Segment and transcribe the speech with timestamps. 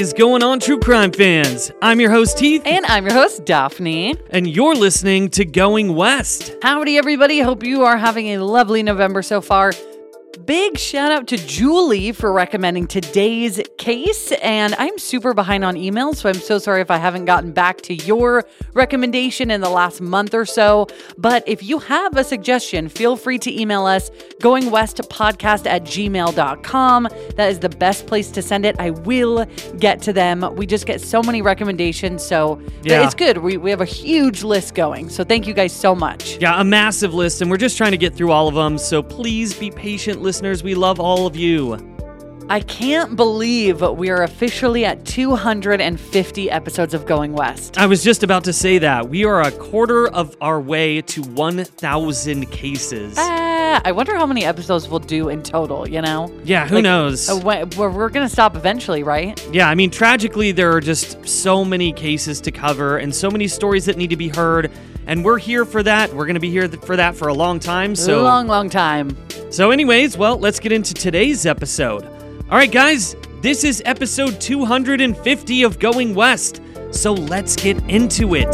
[0.00, 1.70] is going on, true crime fans?
[1.82, 2.62] I'm your host, Heath.
[2.64, 4.16] And I'm your host, Daphne.
[4.30, 6.56] And you're listening to Going West.
[6.62, 7.40] Howdy, everybody.
[7.40, 9.72] Hope you are having a lovely November so far.
[10.50, 14.32] Big shout out to Julie for recommending today's case.
[14.42, 17.82] And I'm super behind on emails, so I'm so sorry if I haven't gotten back
[17.82, 20.88] to your recommendation in the last month or so.
[21.16, 24.10] But if you have a suggestion, feel free to email us
[24.40, 27.08] goingwestpodcast at gmail.com.
[27.36, 28.74] That is the best place to send it.
[28.80, 29.46] I will
[29.78, 30.56] get to them.
[30.56, 33.04] We just get so many recommendations, so Yeah.
[33.04, 33.38] it's good.
[33.38, 35.10] We, we have a huge list going.
[35.10, 36.38] So thank you guys so much.
[36.38, 39.00] Yeah, a massive list, and we're just trying to get through all of them, so
[39.00, 40.62] please be patient, listeners.
[40.62, 41.99] We love all of you.
[42.50, 47.78] I can't believe we are officially at 250 episodes of Going West.
[47.78, 49.08] I was just about to say that.
[49.08, 53.14] We are a quarter of our way to 1,000 cases.
[53.16, 56.28] Ah, I wonder how many episodes we'll do in total, you know?
[56.42, 57.30] Yeah, who Like, knows?
[57.30, 57.36] Uh,
[57.76, 59.40] We're, we're going to stop eventually, right?
[59.52, 63.46] Yeah, I mean, tragically, there are just so many cases to cover and so many
[63.46, 64.72] stories that need to be heard.
[65.06, 66.12] And we're here for that.
[66.12, 67.94] We're going to be here for that for a long time.
[67.94, 69.16] So, long, long time.
[69.50, 72.04] so, anyways, well, let's get into today's episode.
[72.50, 76.60] All right, guys, this is episode 250 of Going West.
[76.90, 78.52] So let's get into it.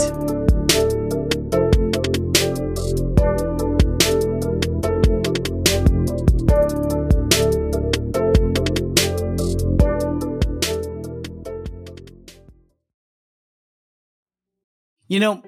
[15.09, 15.43] You know,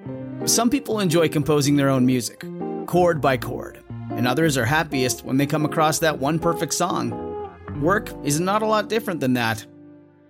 [0.47, 2.43] some people enjoy composing their own music,
[2.87, 7.28] chord by chord, and others are happiest when they come across that one perfect song.
[7.81, 9.65] Work is not a lot different than that.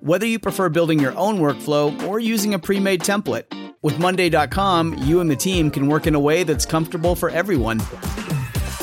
[0.01, 3.45] Whether you prefer building your own workflow or using a pre made template,
[3.81, 7.79] with Monday.com, you and the team can work in a way that's comfortable for everyone.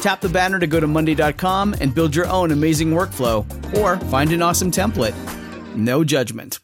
[0.01, 3.45] Tap the banner to go to Monday.com and build your own amazing workflow,
[3.77, 5.15] or find an awesome template.
[5.75, 6.59] No judgment.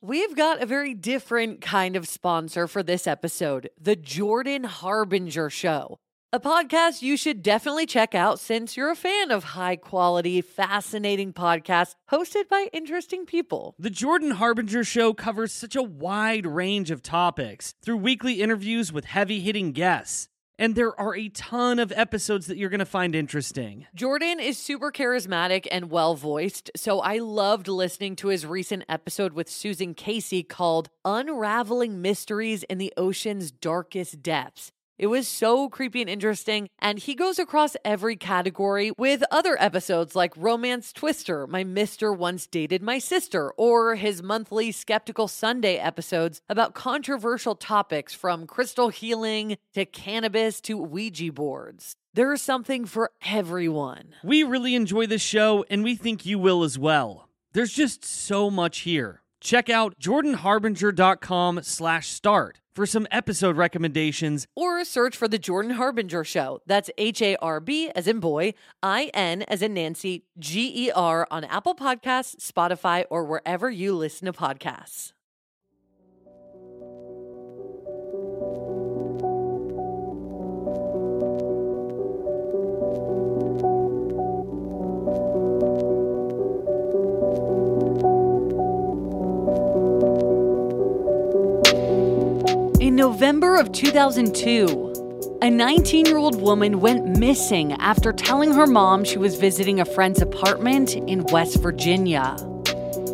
[0.00, 5.98] We've got a very different kind of sponsor for this episode the Jordan Harbinger Show.
[6.36, 11.32] A podcast you should definitely check out since you're a fan of high quality, fascinating
[11.32, 13.74] podcasts hosted by interesting people.
[13.78, 19.06] The Jordan Harbinger Show covers such a wide range of topics through weekly interviews with
[19.06, 20.28] heavy hitting guests.
[20.58, 23.86] And there are a ton of episodes that you're going to find interesting.
[23.94, 29.32] Jordan is super charismatic and well voiced, so I loved listening to his recent episode
[29.32, 34.72] with Susan Casey called Unraveling Mysteries in the Ocean's Darkest Depths.
[34.98, 40.16] It was so creepy and interesting, and he goes across every category with other episodes
[40.16, 46.40] like Romance Twister, My Mister Once Dated My Sister, or his monthly Skeptical Sunday episodes
[46.48, 51.96] about controversial topics from crystal healing to cannabis to Ouija boards.
[52.14, 54.14] There's something for everyone.
[54.24, 57.28] We really enjoy this show, and we think you will as well.
[57.52, 59.20] There's just so much here.
[59.40, 64.46] Check out jordanharbinger.com slash start for some episode recommendations.
[64.54, 66.60] Or search for The Jordan Harbinger Show.
[66.66, 70.90] That's H A R B as in boy, I N as in Nancy, G E
[70.90, 75.12] R on Apple Podcasts, Spotify, or wherever you listen to podcasts.
[92.96, 99.18] November of 2002, a 19 year old woman went missing after telling her mom she
[99.18, 102.36] was visiting a friend's apartment in West Virginia.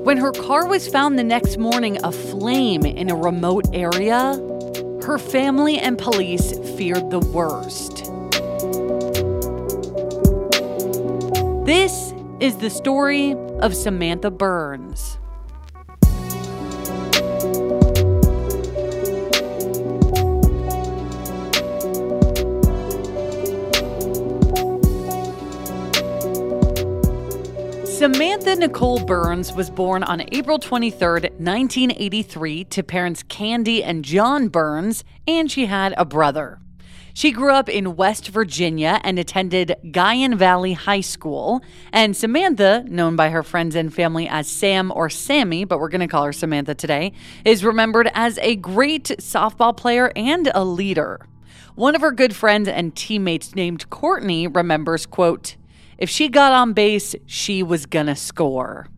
[0.04, 4.34] When her car was found the next morning aflame in a remote area,
[5.04, 8.04] her family and police feared the worst.
[11.66, 15.18] This is the story of Samantha Burns.
[28.02, 35.04] Samantha Nicole Burns was born on April 23, 1983, to parents Candy and John Burns,
[35.28, 36.58] and she had a brother.
[37.14, 41.62] She grew up in West Virginia and attended Guyan Valley High School.
[41.92, 46.00] And Samantha, known by her friends and family as Sam or Sammy, but we're going
[46.00, 47.12] to call her Samantha today,
[47.44, 51.20] is remembered as a great softball player and a leader.
[51.76, 55.54] One of her good friends and teammates named Courtney remembers, quote,
[56.02, 58.88] if she got on base, she was gonna score.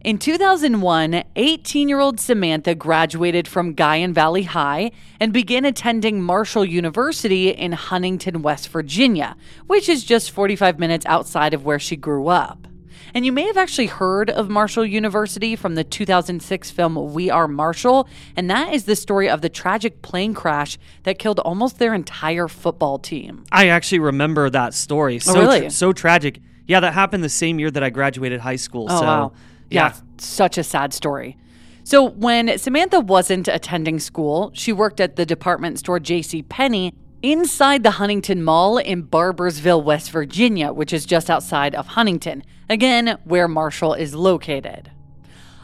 [0.00, 4.90] In 2001, 18 year old Samantha graduated from Guyan Valley High
[5.20, 9.36] and began attending Marshall University in Huntington, West Virginia,
[9.68, 12.66] which is just 45 minutes outside of where she grew up.
[13.16, 17.48] And you may have actually heard of Marshall University from the 2006 film We Are
[17.48, 18.06] Marshall.
[18.36, 22.46] And that is the story of the tragic plane crash that killed almost their entire
[22.46, 23.46] football team.
[23.50, 25.14] I actually remember that story.
[25.14, 25.60] Oh, So, really?
[25.60, 26.40] tra- so tragic.
[26.66, 28.86] Yeah, that happened the same year that I graduated high school.
[28.90, 29.32] Oh, so, wow.
[29.70, 29.94] yeah.
[30.18, 31.38] such a sad story.
[31.84, 36.42] So when Samantha wasn't attending school, she worked at the department store J.C.
[36.42, 36.92] Penney
[37.32, 43.18] inside the Huntington Mall in Barboursville, West Virginia, which is just outside of Huntington, again,
[43.24, 44.92] where Marshall is located.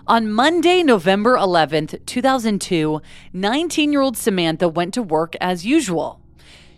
[0.09, 3.01] On Monday, November 11th, 2002,
[3.33, 6.21] 19 year old Samantha went to work as usual.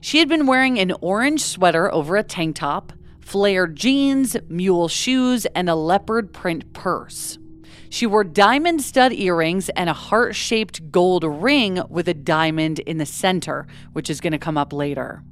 [0.03, 5.47] She had been wearing an orange sweater over a tank top, flared jeans, mule shoes,
[5.55, 7.39] and a leopard print purse.
[7.95, 12.99] She wore diamond stud earrings and a heart shaped gold ring with a diamond in
[12.99, 15.23] the center, which is going to come up later.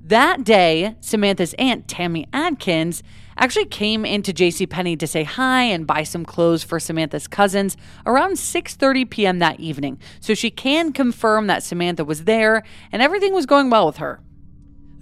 [0.00, 3.02] That day, Samantha's aunt, Tammy Adkins,
[3.36, 7.76] actually came into JCPenney to say hi and buy some clothes for Samantha's cousins
[8.06, 9.40] around 6:30 p.m.
[9.40, 9.98] that evening.
[10.20, 12.62] So she can confirm that Samantha was there
[12.92, 14.20] and everything was going well with her.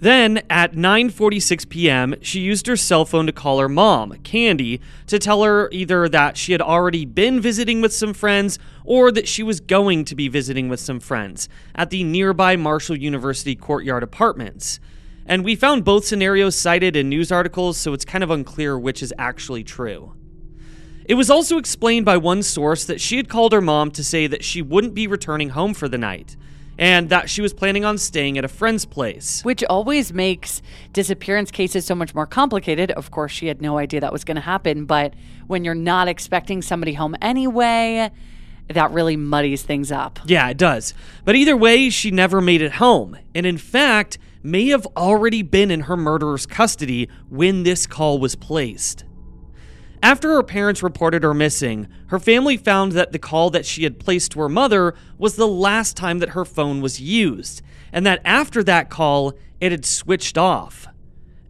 [0.01, 5.19] Then at 9:46 p.m., she used her cell phone to call her mom, Candy, to
[5.19, 9.43] tell her either that she had already been visiting with some friends or that she
[9.43, 14.79] was going to be visiting with some friends at the nearby Marshall University Courtyard Apartments.
[15.25, 19.03] And we found both scenarios cited in news articles, so it's kind of unclear which
[19.03, 20.13] is actually true.
[21.03, 24.27] It was also explained by one source that she had called her mom to say
[24.27, 26.37] that she wouldn't be returning home for the night
[26.79, 29.43] and that she was planning on staying at a friend's place.
[29.43, 30.61] Which always makes
[30.93, 32.89] disappearance cases so much more complicated.
[32.91, 35.13] Of course, she had no idea that was going to happen, but
[35.47, 38.09] when you're not expecting somebody home anyway,
[38.69, 40.19] that really muddies things up.
[40.25, 40.93] Yeah, it does.
[41.25, 45.69] But either way, she never made it home, and in fact, may have already been
[45.71, 49.03] in her murderer's custody when this call was placed.
[50.01, 53.99] After her parents reported her missing, her family found that the call that she had
[53.99, 57.61] placed to her mother was the last time that her phone was used,
[57.91, 60.87] and that after that call, it had switched off.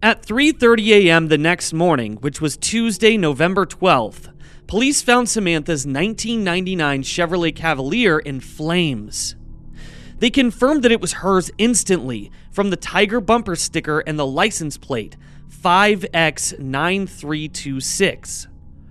[0.02, 1.28] At 3:30 a.m.
[1.28, 4.34] the next morning, which was Tuesday, November 12th,
[4.66, 9.36] police found Samantha's 1999 Chevrolet Cavalier in flames.
[10.18, 14.78] They confirmed that it was hers instantly from the Tiger bumper sticker and the license
[14.78, 15.16] plate
[15.50, 18.48] 5X9326.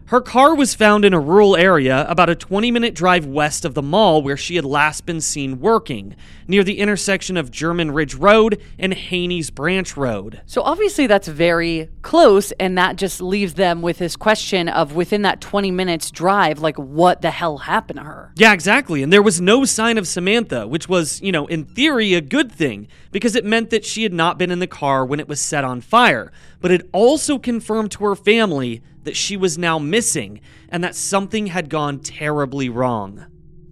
[0.08, 3.74] Her car was found in a rural area about a 20 minute drive west of
[3.74, 6.16] the mall where she had last been seen working,
[6.46, 10.40] near the intersection of German Ridge Road and Haney's Branch Road.
[10.46, 15.20] So obviously that's very close, and that just leaves them with this question of within
[15.22, 18.32] that 20 minutes drive, like what the hell happened to her?
[18.36, 19.02] Yeah, exactly.
[19.02, 22.50] And there was no sign of Samantha, which was, you know, in theory a good
[22.50, 25.38] thing because it meant that she had not been in the car when it was
[25.38, 26.32] set on fire.
[26.62, 30.38] But it also confirmed to her family that she was now missing
[30.68, 33.24] and that something had gone terribly wrong.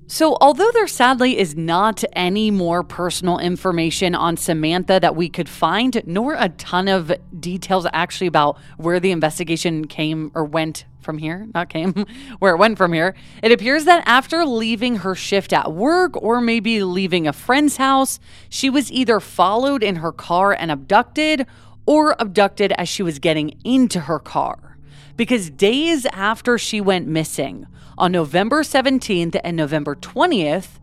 [0.06, 5.46] So, although there sadly is not any more personal information on Samantha that we could
[5.46, 11.18] find, nor a ton of details actually about where the investigation came or went from
[11.18, 12.06] here, not came,
[12.38, 16.40] where it went from here, it appears that after leaving her shift at work or
[16.40, 18.18] maybe leaving a friend's house,
[18.48, 21.46] she was either followed in her car and abducted
[21.84, 24.75] or abducted as she was getting into her car.
[25.16, 30.78] Because days after she went missing, on November 17th and November 20th,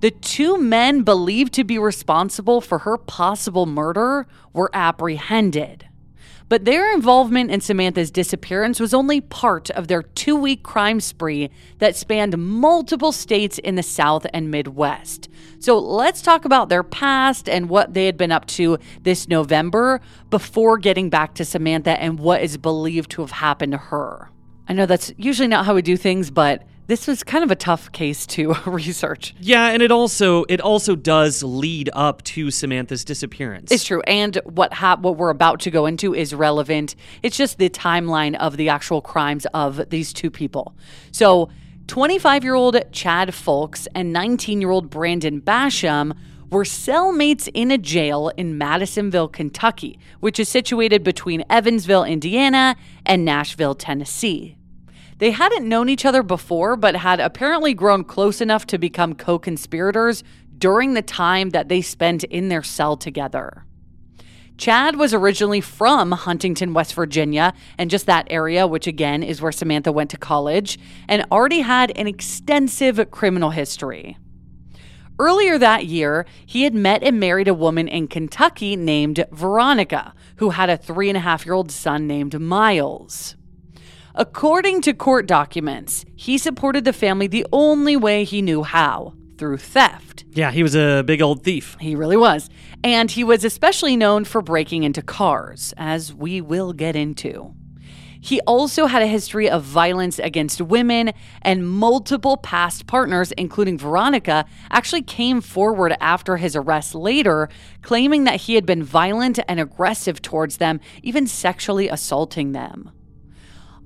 [0.00, 5.85] the two men believed to be responsible for her possible murder were apprehended.
[6.48, 11.50] But their involvement in Samantha's disappearance was only part of their two week crime spree
[11.78, 15.28] that spanned multiple states in the South and Midwest.
[15.58, 20.00] So let's talk about their past and what they had been up to this November
[20.30, 24.30] before getting back to Samantha and what is believed to have happened to her.
[24.68, 27.56] I know that's usually not how we do things, but this was kind of a
[27.56, 29.34] tough case to research.
[29.40, 33.72] Yeah, and it also it also does lead up to Samantha's disappearance.
[33.72, 36.94] It's true, and what hap- what we're about to go into is relevant.
[37.22, 40.74] It's just the timeline of the actual crimes of these two people.
[41.12, 41.50] So,
[41.88, 46.16] 25 year old Chad Fulks and 19 year old Brandon Basham
[46.50, 53.24] were cellmates in a jail in Madisonville, Kentucky, which is situated between Evansville, Indiana, and
[53.24, 54.56] Nashville, Tennessee.
[55.18, 59.38] They hadn't known each other before, but had apparently grown close enough to become co
[59.38, 60.22] conspirators
[60.58, 63.64] during the time that they spent in their cell together.
[64.58, 69.52] Chad was originally from Huntington, West Virginia, and just that area, which again is where
[69.52, 74.16] Samantha went to college, and already had an extensive criminal history.
[75.18, 80.50] Earlier that year, he had met and married a woman in Kentucky named Veronica, who
[80.50, 83.35] had a three and a half year old son named Miles.
[84.18, 89.58] According to court documents, he supported the family the only way he knew how through
[89.58, 90.24] theft.
[90.30, 91.76] Yeah, he was a big old thief.
[91.80, 92.48] He really was.
[92.82, 97.54] And he was especially known for breaking into cars, as we will get into.
[98.18, 104.46] He also had a history of violence against women, and multiple past partners, including Veronica,
[104.70, 107.50] actually came forward after his arrest later,
[107.82, 112.92] claiming that he had been violent and aggressive towards them, even sexually assaulting them.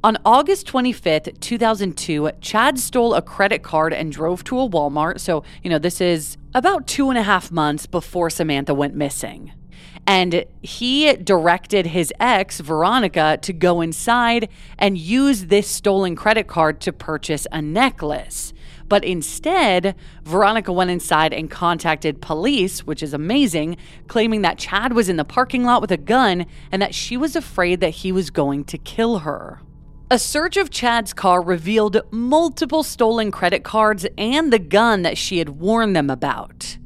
[0.02, 5.20] On August 25th, 2002, Chad stole a credit card and drove to a Walmart.
[5.20, 9.52] So, you know, this is about two and a half months before Samantha went missing.
[10.06, 16.80] And he directed his ex, Veronica, to go inside and use this stolen credit card
[16.80, 18.54] to purchase a necklace.
[18.88, 23.76] But instead, Veronica went inside and contacted police, which is amazing,
[24.08, 27.36] claiming that Chad was in the parking lot with a gun and that she was
[27.36, 29.60] afraid that he was going to kill her.
[30.12, 35.38] A search of Chad's car revealed multiple stolen credit cards and the gun that she
[35.38, 36.78] had warned them about.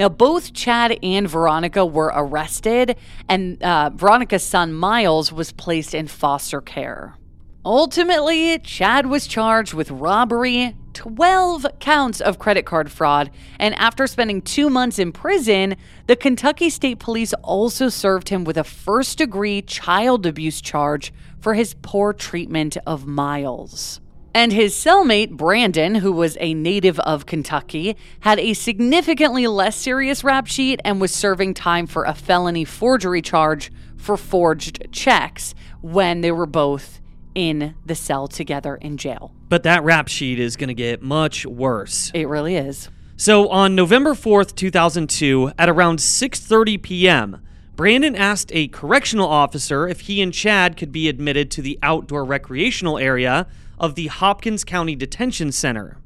[0.00, 2.96] Now, both Chad and Veronica were arrested,
[3.28, 7.14] and uh, Veronica's son Miles was placed in foster care.
[7.64, 14.42] Ultimately, Chad was charged with robbery, 12 counts of credit card fraud, and after spending
[14.42, 15.76] two months in prison,
[16.08, 21.54] the Kentucky State Police also served him with a first degree child abuse charge for
[21.54, 24.00] his poor treatment of Miles.
[24.34, 30.24] And his cellmate, Brandon, who was a native of Kentucky, had a significantly less serious
[30.24, 36.22] rap sheet and was serving time for a felony forgery charge for forged checks when
[36.22, 37.01] they were both
[37.34, 39.32] in the cell together in jail.
[39.48, 42.10] But that rap sheet is going to get much worse.
[42.14, 42.88] It really is.
[43.16, 47.42] So on November 4th, 2002, at around 6:30 p.m.,
[47.74, 52.24] Brandon asked a correctional officer if he and Chad could be admitted to the outdoor
[52.24, 53.46] recreational area
[53.78, 55.98] of the Hopkins County Detention Center.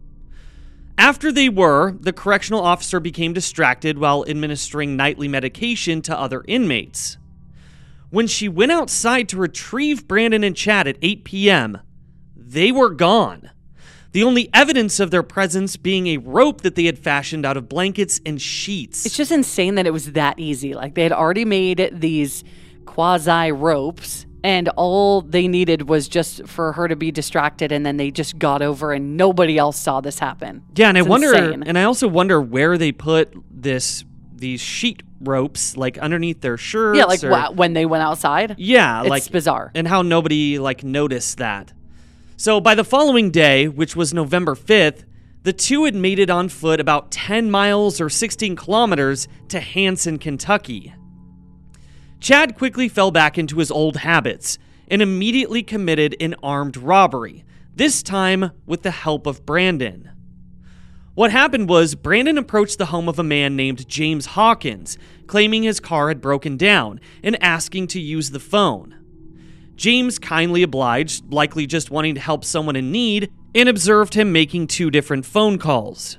[0.98, 7.18] After they were, the correctional officer became distracted while administering nightly medication to other inmates.
[8.16, 11.80] When she went outside to retrieve Brandon and Chad at 8 p.m.,
[12.34, 13.50] they were gone.
[14.12, 17.68] The only evidence of their presence being a rope that they had fashioned out of
[17.68, 19.04] blankets and sheets.
[19.04, 20.72] It's just insane that it was that easy.
[20.72, 22.42] Like they had already made these
[22.86, 27.98] quasi ropes and all they needed was just for her to be distracted and then
[27.98, 31.34] they just got over and nobody else saw this happen yeah and it's i wonder
[31.34, 31.64] insane.
[31.64, 34.04] and i also wonder where they put this
[34.36, 38.54] these sheet ropes like underneath their shirts yeah like or, wha- when they went outside?
[38.58, 39.70] Yeah it's like bizarre.
[39.74, 41.72] and how nobody like noticed that.
[42.36, 45.04] So by the following day which was november 5th
[45.42, 50.18] the two had made it on foot about 10 miles or 16 kilometers to hanson
[50.18, 50.92] kentucky.
[52.20, 54.58] Chad quickly fell back into his old habits
[54.88, 57.44] and immediately committed an armed robbery,
[57.74, 60.10] this time with the help of Brandon.
[61.16, 65.80] What happened was Brandon approached the home of a man named James Hawkins, claiming his
[65.80, 68.94] car had broken down and asking to use the phone.
[69.76, 74.66] James kindly obliged, likely just wanting to help someone in need, and observed him making
[74.66, 76.18] two different phone calls.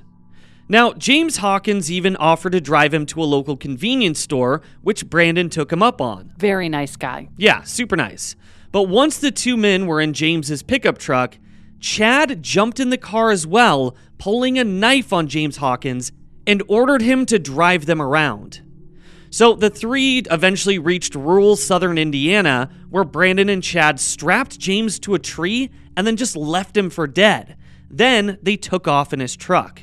[0.68, 5.48] Now, James Hawkins even offered to drive him to a local convenience store, which Brandon
[5.48, 6.32] took him up on.
[6.38, 8.34] very nice guy Yeah, super nice.
[8.72, 11.38] But once the two men were in James's pickup truck,
[11.80, 16.12] Chad jumped in the car as well, pulling a knife on James Hawkins
[16.46, 18.62] and ordered him to drive them around.
[19.30, 25.14] So the three eventually reached rural southern Indiana, where Brandon and Chad strapped James to
[25.14, 27.56] a tree and then just left him for dead.
[27.90, 29.82] Then they took off in his truck.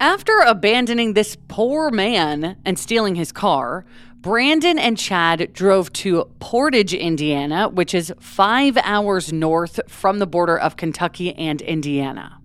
[0.00, 3.84] After abandoning this poor man and stealing his car,
[4.24, 10.58] Brandon and Chad drove to Portage, Indiana, which is five hours north from the border
[10.58, 12.38] of Kentucky and Indiana.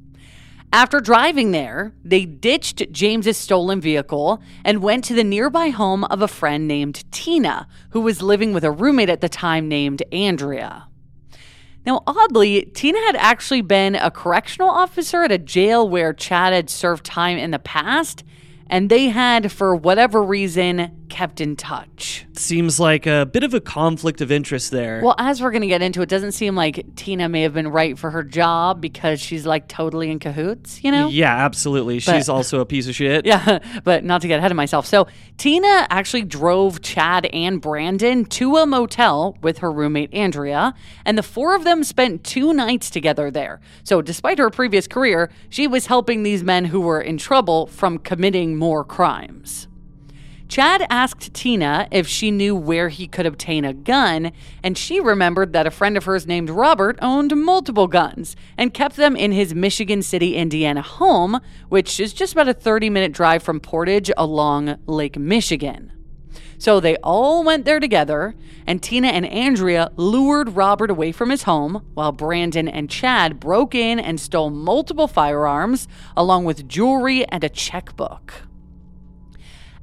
[0.74, 6.22] After driving there, they ditched James's stolen vehicle and went to the nearby home of
[6.22, 10.86] a friend named Tina, who was living with a roommate at the time named Andrea.
[11.86, 16.70] Now, oddly, Tina had actually been a correctional officer at a jail where Chad had
[16.70, 18.26] served time in the past,
[18.70, 22.26] and they had, for whatever reason, kept in touch.
[22.34, 25.02] Seems like a bit of a conflict of interest there.
[25.04, 27.68] Well, as we're going to get into, it doesn't seem like Tina may have been
[27.68, 31.10] right for her job because she's like totally in cahoots, you know?
[31.10, 32.00] yeah, absolutely.
[32.00, 33.26] She's also a piece of shit.
[33.30, 34.88] Yeah, but not to get ahead of myself.
[34.88, 35.08] So,
[35.38, 40.74] Tina actually drove Chad and Brandon to a motel with her roommate Andrea,
[41.06, 43.60] and the four of them spent two nights together there.
[43.84, 48.00] So, despite her previous career, she was helping these men who were in trouble from
[48.00, 49.68] committing more crimes.
[50.50, 54.32] Chad asked Tina if she knew where he could obtain a gun,
[54.64, 58.96] and she remembered that a friend of hers named Robert owned multiple guns and kept
[58.96, 61.40] them in his Michigan City, Indiana home,
[61.70, 65.92] which is just about a 30 minute drive from Portage along Lake Michigan.
[66.58, 68.34] So they all went there together,
[68.66, 73.76] and Tina and Andrea lured Robert away from his home while Brandon and Chad broke
[73.76, 75.88] in and stole multiple firearms,
[76.18, 78.49] along with jewelry and a checkbook.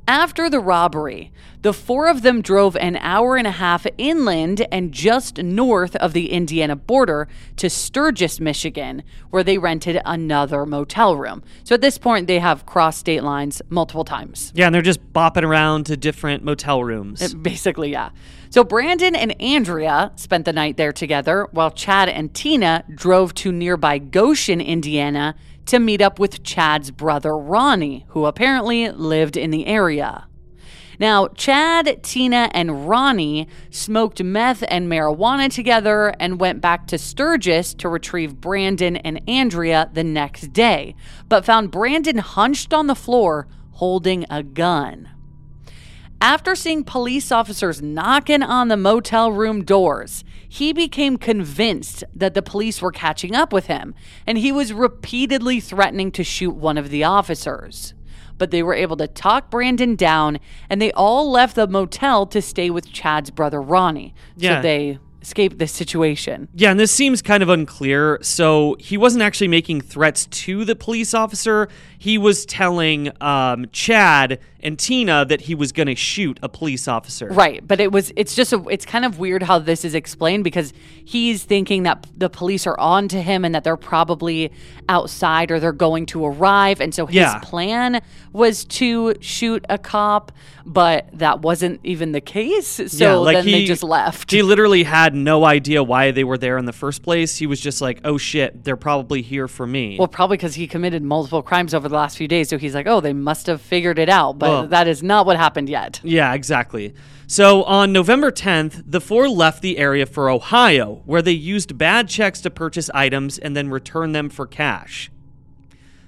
[0.08, 1.32] After the robbery,
[1.62, 6.12] the four of them drove an hour and a half inland and just north of
[6.12, 11.42] the Indiana border to Sturgis, Michigan, where they rented another motel room.
[11.64, 14.52] So at this point, they have crossed state lines multiple times.
[14.54, 17.34] Yeah, and they're just bopping around to different motel rooms.
[17.42, 18.10] Basically, yeah.
[18.50, 23.50] So Brandon and Andrea spent the night there together, while Chad and Tina drove to
[23.50, 25.34] nearby Goshen, Indiana
[25.66, 30.26] to meet up with Chad's brother Ronnie, who apparently lived in the area.
[30.98, 37.74] Now, Chad, Tina, and Ronnie smoked meth and marijuana together and went back to Sturgis
[37.74, 40.94] to retrieve Brandon and Andrea the next day,
[41.28, 45.10] but found Brandon hunched on the floor holding a gun.
[46.20, 52.42] After seeing police officers knocking on the motel room doors, he became convinced that the
[52.42, 53.94] police were catching up with him,
[54.26, 57.92] and he was repeatedly threatening to shoot one of the officers.
[58.38, 60.38] But they were able to talk Brandon down,
[60.70, 64.14] and they all left the motel to stay with Chad's brother Ronnie.
[64.36, 64.58] Yeah.
[64.58, 66.48] So they escape this situation.
[66.54, 68.18] Yeah, and this seems kind of unclear.
[68.22, 71.68] So he wasn't actually making threats to the police officer.
[71.98, 76.88] He was telling um, Chad and Tina that he was going to shoot a police
[76.88, 77.28] officer.
[77.28, 80.44] Right, but it was it's just a, it's kind of weird how this is explained
[80.44, 80.72] because
[81.04, 84.50] he's thinking that the police are on to him and that they're probably
[84.88, 87.38] outside or they're going to arrive and so his Yeah.
[87.38, 88.02] plan
[88.32, 90.30] was to shoot a cop,
[90.66, 92.66] but that wasn't even the case.
[92.88, 94.30] So then they just left.
[94.30, 97.36] He literally had no idea why they were there in the first place.
[97.36, 100.66] He was just like, "Oh shit, they're probably here for me." well, probably because he
[100.66, 103.60] committed multiple crimes over the last few days, so he's like, "Oh, they must have
[103.60, 104.66] figured it out," but Well- Oh.
[104.66, 106.00] that is not what happened yet.
[106.02, 106.94] Yeah, exactly.
[107.26, 112.08] So on November 10th, the four left the area for Ohio, where they used bad
[112.08, 115.10] checks to purchase items and then return them for cash.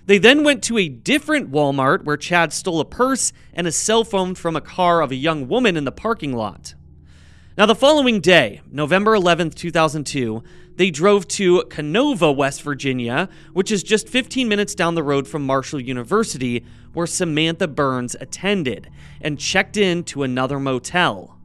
[0.06, 4.04] They then went to a different Walmart where Chad stole a purse and a cell
[4.04, 6.74] phone from a car of a young woman in the parking lot.
[7.58, 10.44] Now, the following day, November 11th, 2002,
[10.76, 15.44] they drove to Kenova, West Virginia, which is just 15 minutes down the road from
[15.44, 16.64] Marshall University,
[16.98, 21.38] where Samantha Burns attended, and checked in to another motel.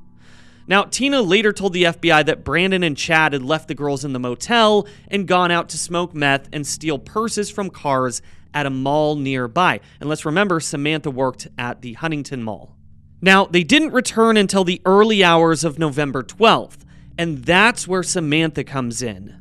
[0.65, 4.13] Now, Tina later told the FBI that Brandon and Chad had left the girls in
[4.13, 8.71] the motel and gone out to smoke meth and steal purses from cars at a
[8.71, 9.79] mall nearby.
[9.99, 12.75] And let's remember, Samantha worked at the Huntington Mall.
[13.21, 16.79] Now, they didn't return until the early hours of November 12th,
[17.15, 19.39] and that's where Samantha comes in.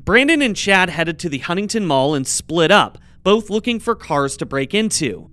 [0.00, 2.96] Brandon and Chad headed to the Huntington Mall and split up,
[3.28, 5.30] both looking for cars to break into.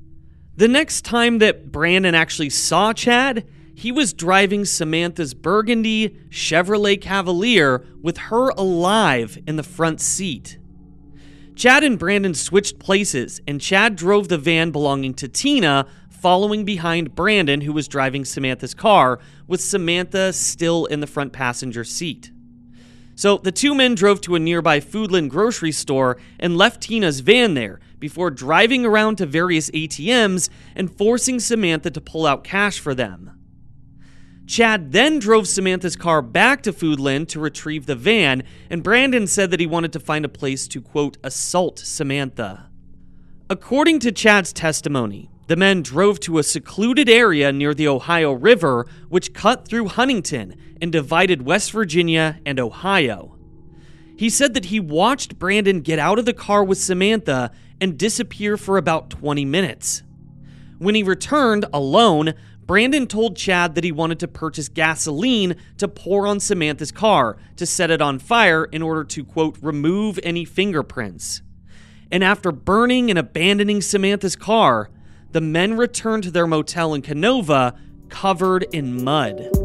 [0.58, 7.86] The next time that Brandon actually saw Chad, he was driving Samantha's burgundy Chevrolet Cavalier
[8.01, 10.60] with her alive in the front seat.
[11.55, 17.15] Chad and Brandon switched places, and Chad drove the van belonging to Tina, following behind
[17.15, 22.29] Brandon, who was driving Samantha's car, with Samantha still in the front passenger seat.
[23.15, 27.53] So the two men drove to a nearby Foodland grocery store and left Tina's van
[27.53, 32.93] there before driving around to various ATMs and forcing Samantha to pull out cash for
[32.93, 33.31] them.
[34.47, 39.49] Chad then drove Samantha's car back to Foodland to retrieve the van, and Brandon said
[39.51, 42.69] that he wanted to find a place to, quote, assault Samantha.
[43.49, 48.88] According to Chad's testimony, the men drove to a secluded area near the Ohio River,
[49.10, 53.38] which cut through Huntington and divided West Virginia and Ohio.
[54.17, 58.57] He said that he watched Brandon get out of the car with Samantha and disappear
[58.57, 60.03] for about 20 minutes.
[60.77, 62.33] When he returned alone,
[62.65, 67.65] Brandon told Chad that he wanted to purchase gasoline to pour on Samantha's car to
[67.65, 71.41] set it on fire in order to, quote, remove any fingerprints.
[72.11, 74.89] And after burning and abandoning Samantha's car,
[75.31, 77.77] the men returned to their motel in Kenova
[78.09, 79.64] covered in mud.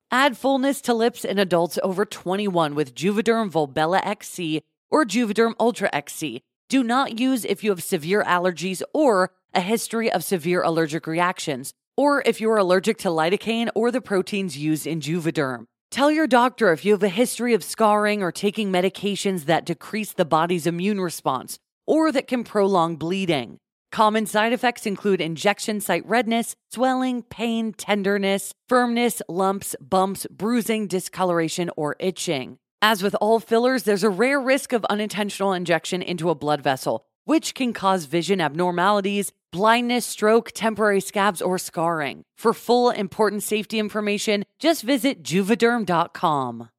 [0.13, 5.89] Add fullness to lips in adults over 21 with Juvederm Volbella XC or Juvederm Ultra
[5.93, 6.41] XC.
[6.67, 11.71] Do not use if you have severe allergies or a history of severe allergic reactions,
[11.95, 15.63] or if you are allergic to lidocaine or the proteins used in Juvederm.
[15.91, 20.11] Tell your doctor if you have a history of scarring or taking medications that decrease
[20.11, 23.59] the body's immune response or that can prolong bleeding.
[23.91, 31.69] Common side effects include injection site redness, swelling, pain, tenderness, firmness, lumps, bumps, bruising, discoloration,
[31.75, 32.57] or itching.
[32.81, 37.05] As with all fillers, there's a rare risk of unintentional injection into a blood vessel,
[37.25, 42.23] which can cause vision abnormalities, blindness, stroke, temporary scabs, or scarring.
[42.37, 46.69] For full important safety information, just visit juvederm.com.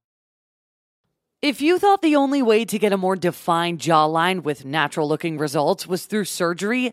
[1.42, 5.38] If you thought the only way to get a more defined jawline with natural looking
[5.38, 6.92] results was through surgery,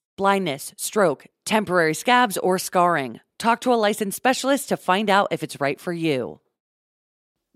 [0.21, 3.19] blindness, stroke, temporary scabs, or scarring.
[3.39, 6.39] Talk to a licensed specialist to find out if it's right for you.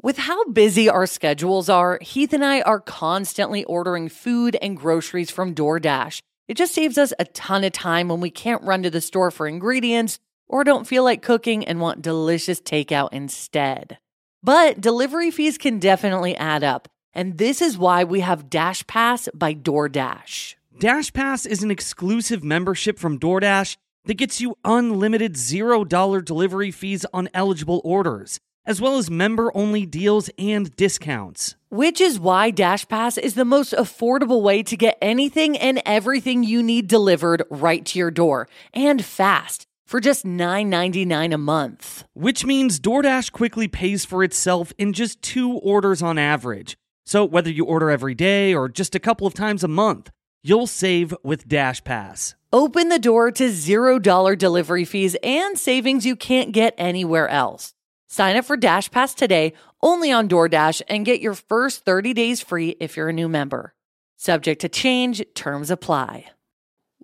[0.01, 5.29] With how busy our schedules are, Heath and I are constantly ordering food and groceries
[5.29, 6.21] from DoorDash.
[6.47, 9.29] It just saves us a ton of time when we can't run to the store
[9.29, 13.99] for ingredients or don't feel like cooking and want delicious takeout instead.
[14.41, 16.87] But delivery fees can definitely add up.
[17.13, 20.55] And this is why we have Dash Pass by DoorDash.
[20.77, 27.05] Dash Pass is an exclusive membership from DoorDash that gets you unlimited $0 delivery fees
[27.13, 31.55] on eligible orders, as well as member only deals and discounts.
[31.69, 36.43] Which is why Dash Pass is the most affordable way to get anything and everything
[36.43, 42.03] you need delivered right to your door and fast for just $9.99 a month.
[42.15, 46.75] Which means DoorDash quickly pays for itself in just two orders on average.
[47.05, 50.11] So, whether you order every day or just a couple of times a month,
[50.45, 52.35] you'll save with Dash Pass.
[52.53, 57.73] Open the door to $0 delivery fees and savings you can't get anywhere else.
[58.07, 62.41] Sign up for Dash Pass today only on DoorDash and get your first 30 days
[62.41, 63.73] free if you're a new member.
[64.17, 66.27] Subject to change, terms apply.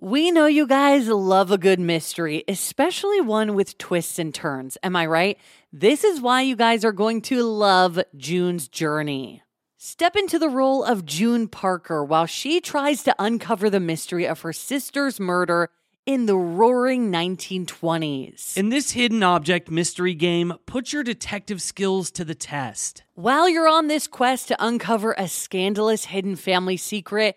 [0.00, 4.78] We know you guys love a good mystery, especially one with twists and turns.
[4.82, 5.38] Am I right?
[5.72, 9.42] This is why you guys are going to love June's journey.
[9.84, 14.42] Step into the role of June Parker while she tries to uncover the mystery of
[14.42, 15.70] her sister's murder
[16.06, 18.56] in the roaring 1920s.
[18.56, 23.02] In this hidden object mystery game, put your detective skills to the test.
[23.14, 27.36] While you're on this quest to uncover a scandalous hidden family secret,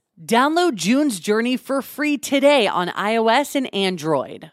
[0.23, 4.51] Download June's Journey for free today on iOS and Android.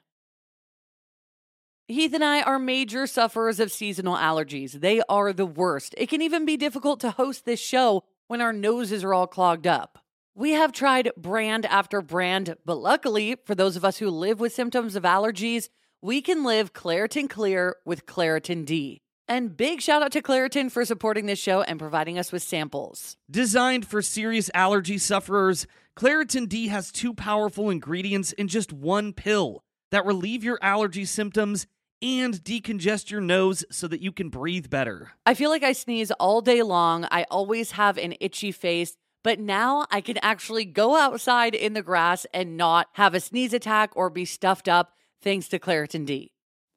[1.86, 4.80] Heath and I are major sufferers of seasonal allergies.
[4.80, 5.94] They are the worst.
[5.98, 9.66] It can even be difficult to host this show when our noses are all clogged
[9.66, 9.98] up.
[10.34, 14.54] We have tried brand after brand, but luckily, for those of us who live with
[14.54, 15.68] symptoms of allergies,
[16.00, 19.02] we can live Claritin Clear with Claritin D.
[19.28, 23.18] And big shout out to Claritin for supporting this show and providing us with samples.
[23.30, 29.62] Designed for serious allergy sufferers, Claritin D has two powerful ingredients in just one pill
[29.90, 31.66] that relieve your allergy symptoms
[32.00, 35.12] and decongest your nose so that you can breathe better.
[35.26, 37.06] I feel like I sneeze all day long.
[37.10, 41.82] I always have an itchy face, but now I can actually go outside in the
[41.82, 46.32] grass and not have a sneeze attack or be stuffed up thanks to Claritin D.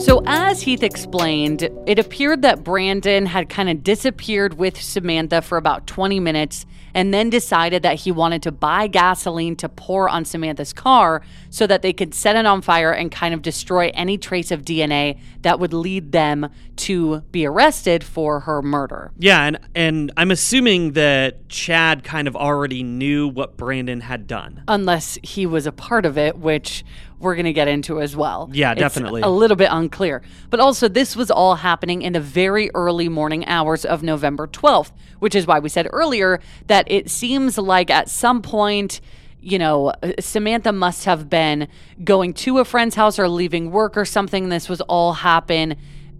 [0.00, 5.40] So so, as Heath explained, it appeared that Brandon had kind of disappeared with Samantha
[5.40, 10.10] for about 20 minutes and then decided that he wanted to buy gasoline to pour
[10.10, 13.90] on Samantha's car so that they could set it on fire and kind of destroy
[13.94, 19.12] any trace of DNA that would lead them to be arrested for her murder.
[19.18, 24.64] Yeah, and and I'm assuming that Chad kind of already knew what Brandon had done.
[24.68, 26.84] Unless he was a part of it, which
[27.20, 28.48] we're going to get into as well.
[28.50, 29.20] Yeah, It's definitely.
[29.20, 30.09] a little bit unclear.
[30.50, 34.92] But also, this was all happening in the very early morning hours of November 12th,
[35.18, 39.00] which is why we said earlier that it seems like at some point,
[39.40, 41.68] you know, Samantha must have been
[42.04, 44.48] going to a friend's house or leaving work or something.
[44.48, 45.76] This was all happen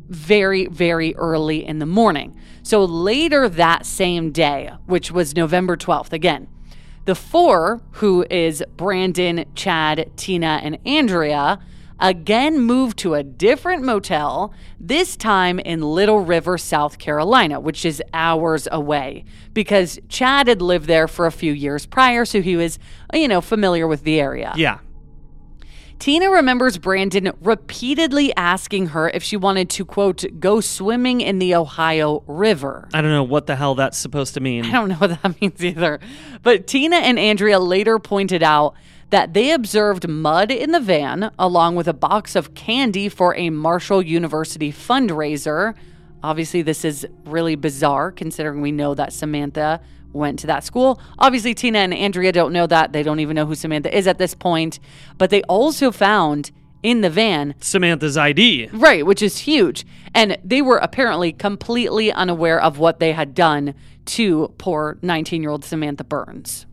[0.08, 2.36] very, very early in the morning.
[2.62, 6.48] So later that same day, which was November 12th, again,
[7.06, 11.58] the four, who is Brandon, Chad, Tina, and Andrea,
[12.00, 18.02] again moved to a different motel, this time in Little River, South Carolina, which is
[18.12, 22.78] hours away, because Chad had lived there for a few years prior, so he was,
[23.12, 24.52] you know, familiar with the area.
[24.56, 24.78] Yeah.
[26.00, 31.54] Tina remembers Brandon repeatedly asking her if she wanted to, quote, go swimming in the
[31.54, 32.88] Ohio River.
[32.94, 34.64] I don't know what the hell that's supposed to mean.
[34.64, 36.00] I don't know what that means either.
[36.42, 38.74] But Tina and Andrea later pointed out
[39.10, 43.50] that they observed mud in the van along with a box of candy for a
[43.50, 45.74] Marshall University fundraiser.
[46.22, 49.80] Obviously, this is really bizarre considering we know that Samantha
[50.12, 51.00] went to that school.
[51.18, 52.92] Obviously, Tina and Andrea don't know that.
[52.92, 54.80] They don't even know who Samantha is at this point.
[55.18, 56.50] But they also found
[56.82, 58.68] in the van Samantha's ID.
[58.72, 59.86] Right, which is huge.
[60.14, 63.74] And they were apparently completely unaware of what they had done
[64.06, 66.66] to poor 19 year old Samantha Burns.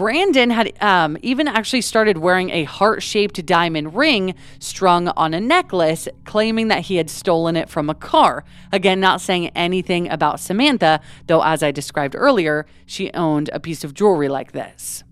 [0.00, 5.40] Brandon had um, even actually started wearing a heart shaped diamond ring strung on a
[5.42, 8.42] necklace, claiming that he had stolen it from a car.
[8.72, 13.84] Again, not saying anything about Samantha, though, as I described earlier, she owned a piece
[13.84, 15.04] of jewelry like this.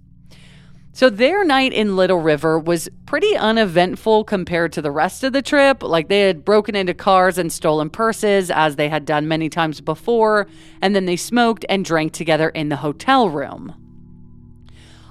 [0.94, 5.42] So their night in Little River was pretty uneventful compared to the rest of the
[5.42, 5.82] trip.
[5.82, 9.82] Like they had broken into cars and stolen purses, as they had done many times
[9.82, 10.46] before,
[10.80, 13.77] and then they smoked and drank together in the hotel room.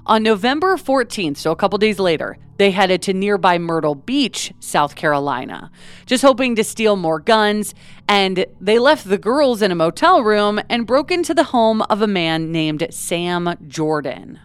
[0.07, 4.95] On November 14th, so a couple days later, they headed to nearby Myrtle Beach, South
[4.95, 5.69] Carolina,
[6.05, 7.75] just hoping to steal more guns.
[8.07, 12.01] And they left the girls in a motel room and broke into the home of
[12.01, 14.39] a man named Sam Jordan.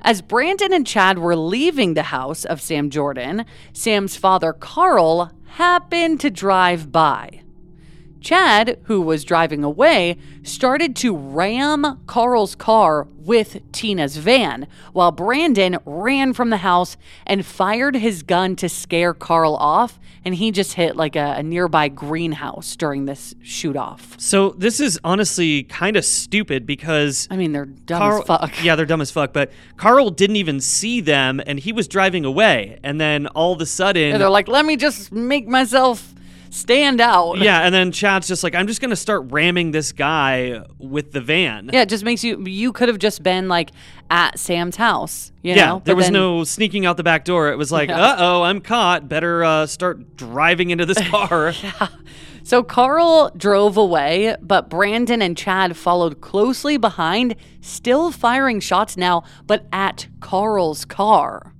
[0.00, 6.18] As Brandon and Chad were leaving the house of Sam Jordan, Sam's father, Carl, happened
[6.18, 7.41] to drive by.
[8.22, 15.78] Chad, who was driving away, started to ram Carl's car with Tina's van, while Brandon
[15.84, 20.74] ran from the house and fired his gun to scare Carl off, and he just
[20.74, 24.18] hit like a, a nearby greenhouse during this shoot off.
[24.18, 28.64] So this is honestly kind of stupid because I mean, they're dumb Carl, as fuck.
[28.64, 29.32] Yeah, they're dumb as fuck.
[29.32, 32.78] But Carl didn't even see them, and he was driving away.
[32.82, 36.14] And then all of a sudden, And they're like, let me just make myself
[36.52, 37.38] stand out.
[37.38, 41.20] yeah, and then Chad's just like, I'm just gonna start ramming this guy with the
[41.20, 41.70] van.
[41.72, 42.44] Yeah, it just makes you.
[42.46, 43.70] You could have just been like
[44.10, 45.32] at Sam's house.
[45.42, 45.82] You Yeah, know?
[45.84, 47.50] there But was then- no sneaking out the back door.
[47.50, 48.00] It was like, Yeah.
[48.00, 49.08] uh oh, I'm caught.
[49.08, 51.52] Better uh, start driving into this car.
[52.44, 59.22] So Carl drove away, but Brandon and Chad followed closely behind, still firing shots now,
[59.46, 61.54] but at Carl's car.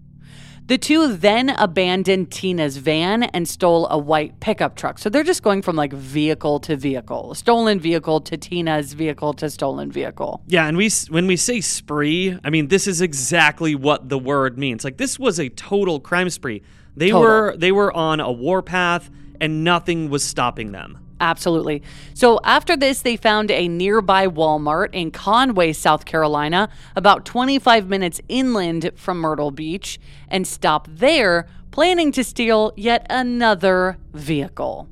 [0.66, 4.98] The two then abandoned Tina's van and stole a white pickup truck.
[4.98, 9.50] So they're just going from like vehicle to vehicle, stolen vehicle to Tina's vehicle to
[9.50, 10.42] stolen vehicle.
[10.46, 14.56] Yeah, and we when we say spree, I mean this is exactly what the word
[14.56, 14.84] means.
[14.84, 16.62] Like this was a total crime spree.
[16.96, 17.22] They Total.
[17.22, 21.01] were they were on a warpath and nothing was stopping them.
[21.22, 21.84] Absolutely.
[22.14, 28.20] So after this, they found a nearby Walmart in Conway, South Carolina, about 25 minutes
[28.28, 34.88] inland from Myrtle Beach, and stopped there, planning to steal yet another vehicle.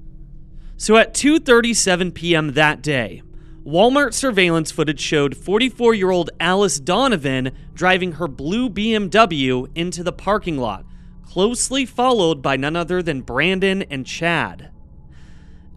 [0.76, 2.52] So at 2:37 p.m.
[2.52, 3.22] that day,
[3.66, 10.12] Walmart surveillance footage showed 44 year old Alice Donovan driving her blue BMW into the
[10.12, 10.84] parking lot,
[11.24, 14.70] closely followed by none other than Brandon and Chad.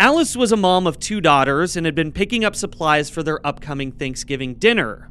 [0.04, 3.39] Alice was a mom of two daughters and had been picking up supplies for their
[3.48, 5.10] upcoming Thanksgiving dinner.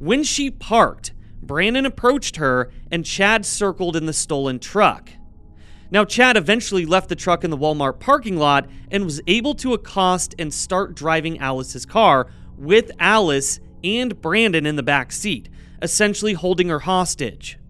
[0.00, 5.10] When she parked, Brandon approached her and Chad circled in the stolen truck.
[5.92, 9.74] Now, Chad eventually left the truck in the Walmart parking lot and was able to
[9.74, 12.26] accost and start driving Alice's car
[12.58, 15.48] with Alice and Brandon in the back seat,
[15.82, 17.60] essentially holding her hostage.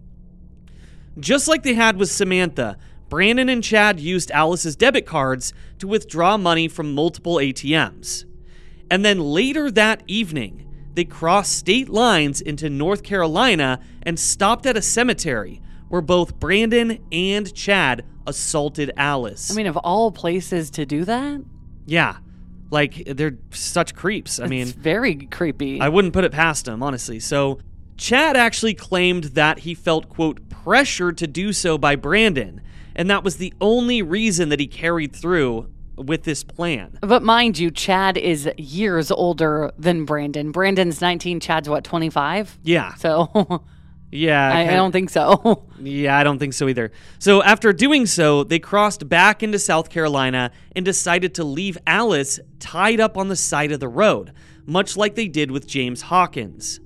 [1.19, 2.79] Just like they had with Samantha,
[3.11, 8.23] Brandon and Chad used Alice's debit cards to withdraw money from multiple ATMs.
[8.89, 14.77] And then later that evening, they crossed state lines into North Carolina and stopped at
[14.77, 19.51] a cemetery where both Brandon and Chad assaulted Alice.
[19.51, 21.41] I mean, of all places to do that,
[21.85, 22.15] yeah.
[22.69, 24.39] Like they're such creeps.
[24.39, 25.81] I mean, it's very creepy.
[25.81, 27.19] I wouldn't put it past them, honestly.
[27.19, 27.59] So,
[27.97, 32.61] Chad actually claimed that he felt, quote, pressured to do so by Brandon,
[33.01, 36.99] and that was the only reason that he carried through with this plan.
[37.01, 40.51] but mind you, Chad is years older than Brandon.
[40.51, 42.59] Brandon's 19, Chad's what, 25?
[42.63, 42.93] Yeah.
[42.93, 43.63] So
[44.11, 44.51] Yeah.
[44.53, 45.65] I, I don't think so.
[45.81, 46.91] Yeah, I don't think so either.
[47.17, 52.39] So after doing so, they crossed back into South Carolina and decided to leave Alice
[52.59, 54.31] tied up on the side of the road,
[54.67, 56.79] much like they did with James Hawkins.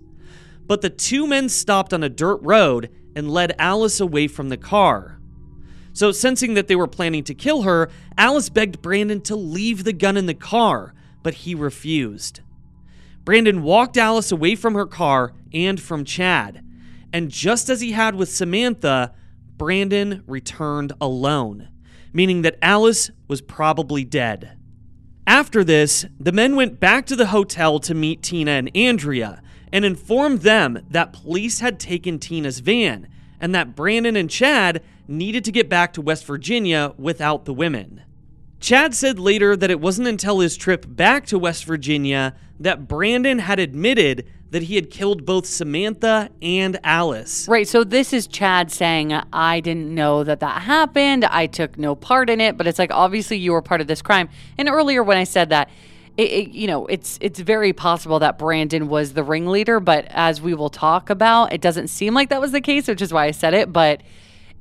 [0.66, 4.56] But the two men stopped on a dirt road and led Alice away from the
[4.58, 5.15] car.
[5.96, 9.94] So, sensing that they were planning to kill her, Alice begged Brandon to leave the
[9.94, 12.42] gun in the car, but he refused.
[13.24, 16.66] Brandon walked Alice away from her car and from Chad.
[17.14, 19.14] And just as he had with Samantha,
[19.56, 21.70] Brandon returned alone,
[22.12, 24.58] meaning that Alice was probably dead.
[25.26, 29.86] After this, the men went back to the hotel to meet Tina and Andrea and
[29.86, 33.08] informed them that police had taken Tina's van
[33.40, 38.02] and that Brandon and Chad needed to get back to West Virginia without the women.
[38.60, 43.40] Chad said later that it wasn't until his trip back to West Virginia that Brandon
[43.40, 47.48] had admitted that he had killed both Samantha and Alice.
[47.48, 47.68] Right.
[47.68, 51.26] So this is Chad saying, I didn't know that that happened.
[51.26, 52.58] I took no part in it.
[52.58, 54.30] But it's like, obviously, you were part of this crime.
[54.58, 55.70] And earlier, when I said that,
[56.16, 59.82] it, it, you know, it's it's very possible that Brandon was the ringleader.
[59.82, 63.02] But as we will talk about, it doesn't seem like that was the case, which
[63.02, 63.74] is why I said it.
[63.74, 64.02] But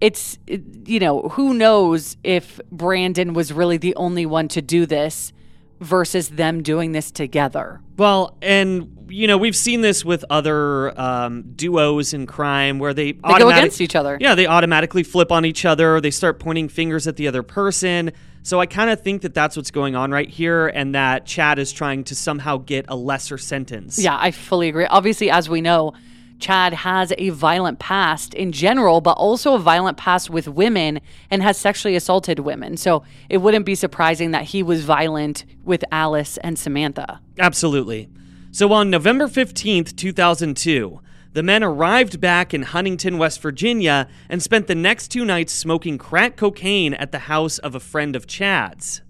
[0.01, 5.33] it's, you know, who knows if Brandon was really the only one to do this
[5.81, 7.81] versus them doing this together.
[7.97, 13.13] Well, and you know we've seen this with other um, duos in crime where they
[13.13, 14.19] They go against each other.
[14.21, 16.01] Yeah, they automatically flip on each other.
[16.01, 18.13] They start pointing fingers at the other person.
[18.43, 21.59] So I kind of think that that's what's going on right here, and that Chad
[21.59, 23.99] is trying to somehow get a lesser sentence.
[23.99, 24.87] Yeah, I fully agree.
[24.87, 25.95] Obviously, as we know,
[26.39, 31.43] Chad has a violent past in general, but also a violent past with women and
[31.43, 32.77] has sexually assaulted women.
[32.77, 37.21] So it wouldn't be surprising that he was violent with Alice and Samantha.
[37.39, 38.09] Absolutely.
[38.51, 41.01] So on November 15th, 2002,
[41.33, 45.99] the men arrived back in Huntington, West Virginia, and spent the next two nights smoking
[45.99, 49.03] crack cocaine at the house of a friend of Chad's.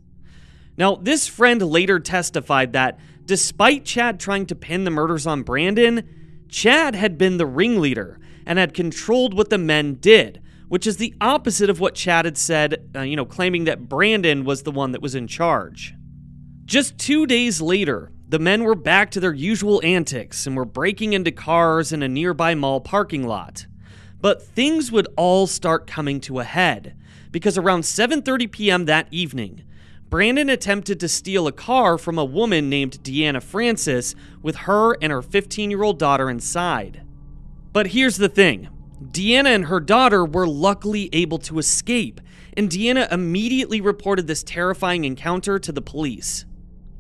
[0.78, 6.08] Now, this friend later testified that despite Chad trying to pin the murders on Brandon,
[6.54, 11.12] Chad had been the ringleader and had controlled what the men did, which is the
[11.20, 14.92] opposite of what Chad had said, uh, you know, claiming that Brandon was the one
[14.92, 15.94] that was in charge.
[16.64, 21.12] Just two days later, the men were back to their usual antics and were breaking
[21.12, 23.66] into cars in a nearby mall parking lot.
[24.20, 26.94] But things would all start coming to a head
[27.32, 28.84] because around 7:30 p.m.
[28.84, 29.64] that evening,
[30.14, 35.10] Brandon attempted to steal a car from a woman named Deanna Francis with her and
[35.10, 37.02] her 15-year-old daughter inside.
[37.72, 38.68] But here's the thing.
[39.02, 42.20] Deanna and her daughter were luckily able to escape,
[42.56, 46.44] and Deanna immediately reported this terrifying encounter to the police.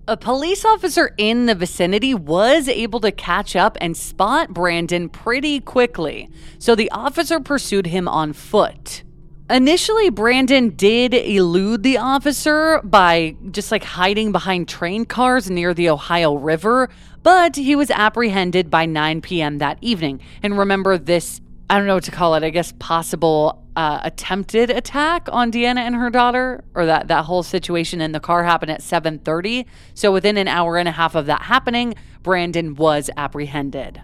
[0.08, 5.60] A police officer in the vicinity was able to catch up and spot Brandon pretty
[5.60, 9.03] quickly, so the officer pursued him on foot.
[9.50, 15.90] Initially, Brandon did elude the officer by just like hiding behind train cars near the
[15.90, 16.88] Ohio River,
[17.22, 19.58] but he was apprehended by 9 p.m.
[19.58, 20.22] that evening.
[20.42, 22.42] And remember, this I don't know what to call it.
[22.42, 27.42] I guess possible uh, attempted attack on Deanna and her daughter, or that that whole
[27.42, 29.66] situation in the car happened at 7:30.
[29.92, 34.00] So within an hour and a half of that happening, Brandon was apprehended.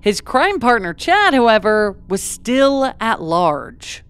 [0.00, 4.03] His crime partner Chad, however, was still at large.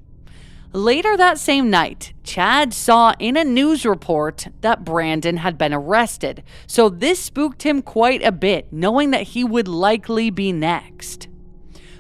[0.75, 6.43] Later that same night, Chad saw in a news report that Brandon had been arrested,
[6.67, 11.29] so this spooked him quite a bit, knowing that he would likely be next.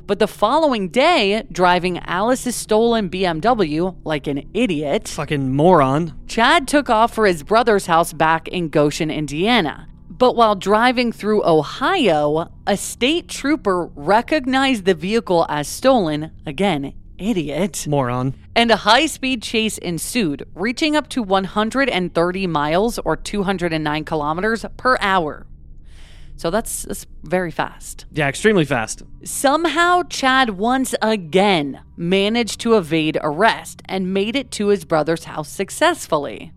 [0.09, 6.18] But the following day, driving Alice's stolen BMW like an idiot, Fucking moron.
[6.27, 9.87] Chad took off for his brother's house back in Goshen, Indiana.
[10.11, 16.33] But while driving through Ohio, a state trooper recognized the vehicle as stolen.
[16.45, 17.87] Again, idiot.
[17.89, 18.35] Moron.
[18.55, 24.97] And a high speed chase ensued, reaching up to 130 miles or 209 kilometers per
[25.01, 25.47] hour.
[26.37, 28.07] So that's, that's very fast.
[28.11, 29.03] Yeah, extremely fast.
[29.23, 35.49] Somehow, Chad once again managed to evade arrest and made it to his brother's house
[35.49, 36.53] successfully.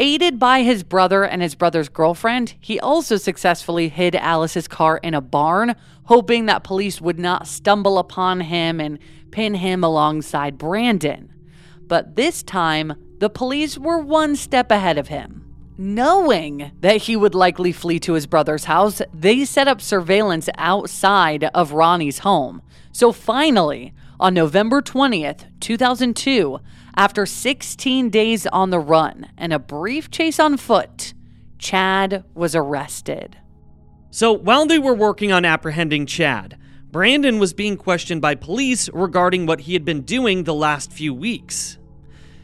[0.00, 5.12] Aided by his brother and his brother's girlfriend, he also successfully hid Alice's car in
[5.12, 5.74] a barn,
[6.08, 8.98] hoping that police would not stumble upon him and
[9.30, 11.30] pin him alongside Brandon.
[11.86, 15.44] But this time, the police were one step ahead of him.
[15.76, 21.44] Knowing that he would likely flee to his brother's house, they set up surveillance outside
[21.52, 22.62] of Ronnie's home.
[22.90, 26.58] So finally, on November 20th, 2002,
[26.96, 31.12] after 16 days on the run and a brief chase on foot,
[31.58, 33.36] Chad was arrested.
[34.10, 36.58] So while they were working on apprehending Chad,
[36.90, 41.12] Brandon was being questioned by police regarding what he had been doing the last few
[41.12, 41.76] weeks.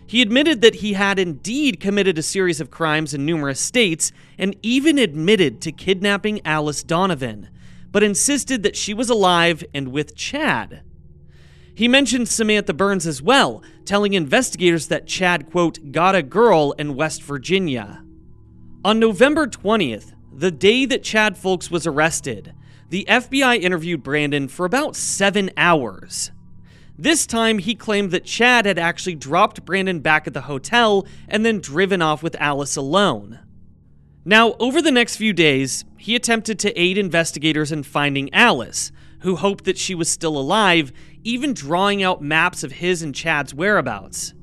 [0.06, 4.54] He admitted that he had indeed committed a series of crimes in numerous states and
[4.62, 7.48] even admitted to kidnapping Alice Donovan,
[7.90, 10.82] but insisted that she was alive and with Chad.
[11.74, 16.94] He mentioned Samantha Burns as well, telling investigators that Chad, quote, got a girl in
[16.94, 18.04] West Virginia.
[18.84, 22.54] On November 20th, the day that Chad Fulks was arrested,
[22.90, 26.32] the FBI interviewed Brandon for about seven hours.
[26.98, 31.44] This time, he claimed that Chad had actually dropped Brandon back at the hotel and
[31.44, 33.40] then driven off with Alice alone.
[34.24, 39.36] Now, over the next few days, he attempted to aid investigators in finding Alice, who
[39.36, 44.34] hoped that she was still alive, even drawing out maps of his and Chad's whereabouts.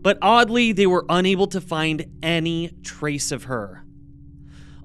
[0.00, 3.84] But oddly, they were unable to find any trace of her.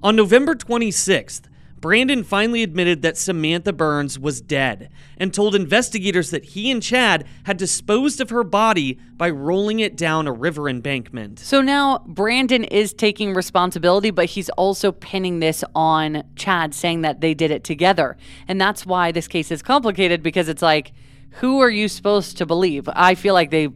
[0.04, 1.44] On November 26th,
[1.80, 7.26] Brandon finally admitted that Samantha Burns was dead and told investigators that he and Chad
[7.44, 11.38] had disposed of her body by rolling it down a river embankment.
[11.38, 17.22] So now Brandon is taking responsibility, but he's also pinning this on Chad, saying that
[17.22, 18.18] they did it together.
[18.46, 20.92] And that's why this case is complicated because it's like,
[21.38, 22.90] who are you supposed to believe?
[22.92, 23.68] I feel like they,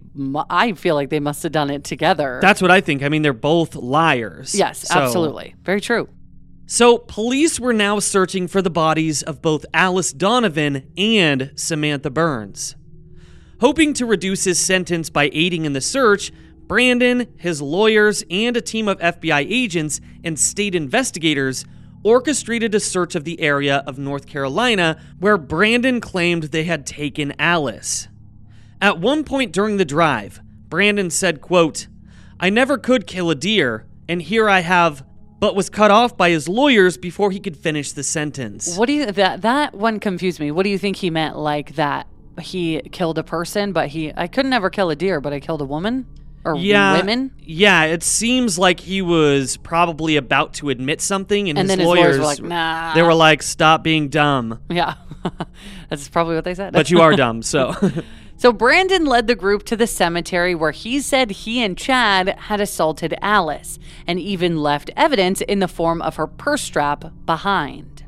[0.50, 2.38] I feel like they must have done it together.
[2.42, 3.02] That's what I think.
[3.02, 4.54] I mean, they're both liars.
[4.54, 6.06] yes, So- absolutely, very true.
[6.70, 12.76] So, police were now searching for the bodies of both Alice Donovan and Samantha Burns.
[13.62, 16.30] Hoping to reduce his sentence by aiding in the search,
[16.66, 21.64] Brandon, his lawyers, and a team of FBI agents and state investigators
[22.02, 27.32] orchestrated a search of the area of North Carolina where Brandon claimed they had taken
[27.38, 28.08] Alice.
[28.78, 31.88] At one point during the drive, Brandon said, quote,
[32.38, 35.02] I never could kill a deer, and here I have,
[35.40, 38.76] but was cut off by his lawyers before he could finish the sentence.
[38.76, 40.50] What do you that that one confused me?
[40.50, 41.36] What do you think he meant?
[41.36, 42.06] Like that
[42.40, 45.62] he killed a person, but he I could never kill a deer, but I killed
[45.62, 46.06] a woman
[46.44, 47.32] or yeah, women.
[47.40, 51.78] Yeah, it seems like he was probably about to admit something, and, And his, then
[51.80, 54.94] his lawyers, lawyers were like, "Nah." They were like, "Stop being dumb." Yeah,
[55.88, 56.72] that's probably what they said.
[56.72, 57.74] But you are dumb, so
[58.38, 62.60] So Brandon led the group to the cemetery where he said he and Chad had
[62.60, 68.04] assaulted Alice and even left evidence in the form of her purse strap behind.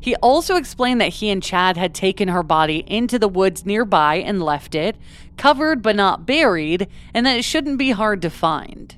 [0.00, 4.14] He also explained that he and Chad had taken her body into the woods nearby
[4.14, 4.96] and left it,
[5.36, 8.96] covered but not buried, and that it shouldn't be hard to find.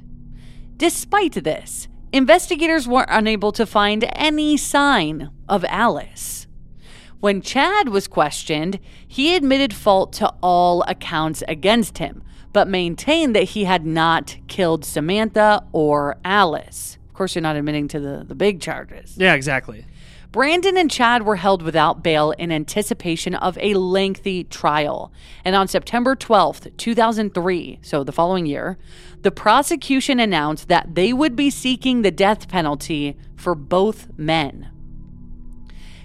[0.76, 6.39] Despite this, investigators were unable to find any sign of Alice.
[7.20, 12.22] When Chad was questioned, he admitted fault to all accounts against him,
[12.54, 16.96] but maintained that he had not killed Samantha or Alice.
[17.08, 19.16] Of course, you're not admitting to the, the big charges.
[19.18, 19.84] yeah, exactly.
[20.32, 25.12] Brandon and Chad were held without bail in anticipation of a lengthy trial.
[25.44, 28.78] And on September 12th, 2003, so the following year,
[29.20, 34.70] the prosecution announced that they would be seeking the death penalty for both men.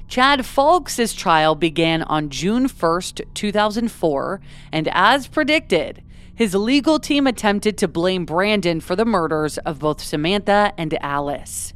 [0.07, 4.39] Chad Fulks' trial began on June 1st, 2004,
[4.71, 6.03] and as predicted,
[6.33, 11.73] his legal team attempted to blame Brandon for the murders of both Samantha and Alice.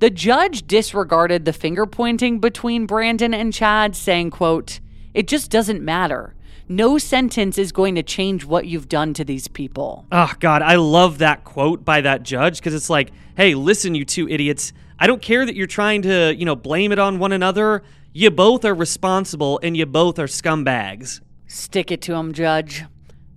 [0.00, 4.80] The judge disregarded the finger pointing between Brandon and Chad, saying, quote,
[5.12, 6.34] It just doesn't matter.
[6.68, 10.06] No sentence is going to change what you've done to these people.
[10.10, 14.06] Oh, God, I love that quote by that judge because it's like, hey, listen, you
[14.06, 14.72] two idiots.
[14.98, 17.82] I don't care that you're trying to, you know, blame it on one another.
[18.12, 21.20] You both are responsible and you both are scumbags.
[21.46, 22.84] Stick it to him, Judge.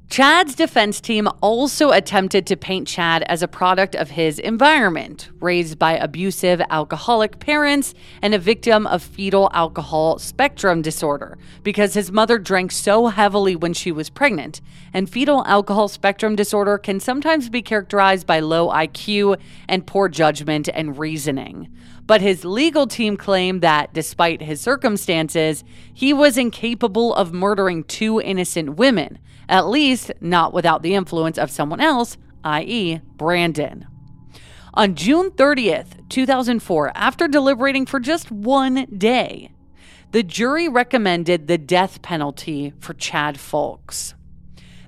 [0.10, 5.78] Chad's defense team also attempted to paint Chad as a product of his environment, raised
[5.78, 12.40] by abusive alcoholic parents and a victim of fetal alcohol spectrum disorder, because his mother
[12.40, 14.62] drank so heavily when she was pregnant.
[14.94, 19.38] And fetal alcohol spectrum disorder can sometimes be characterized by low IQ
[19.68, 21.68] and poor judgment and reasoning.
[22.08, 28.22] But his legal team claimed that, despite his circumstances, he was incapable of murdering two
[28.22, 29.20] innocent women
[29.50, 33.88] at least not without the influence of someone else, i.e., Brandon.
[34.74, 39.52] On June 30th, 2004, after deliberating for just one day,
[40.12, 44.14] the jury recommended the death penalty for Chad Fulks.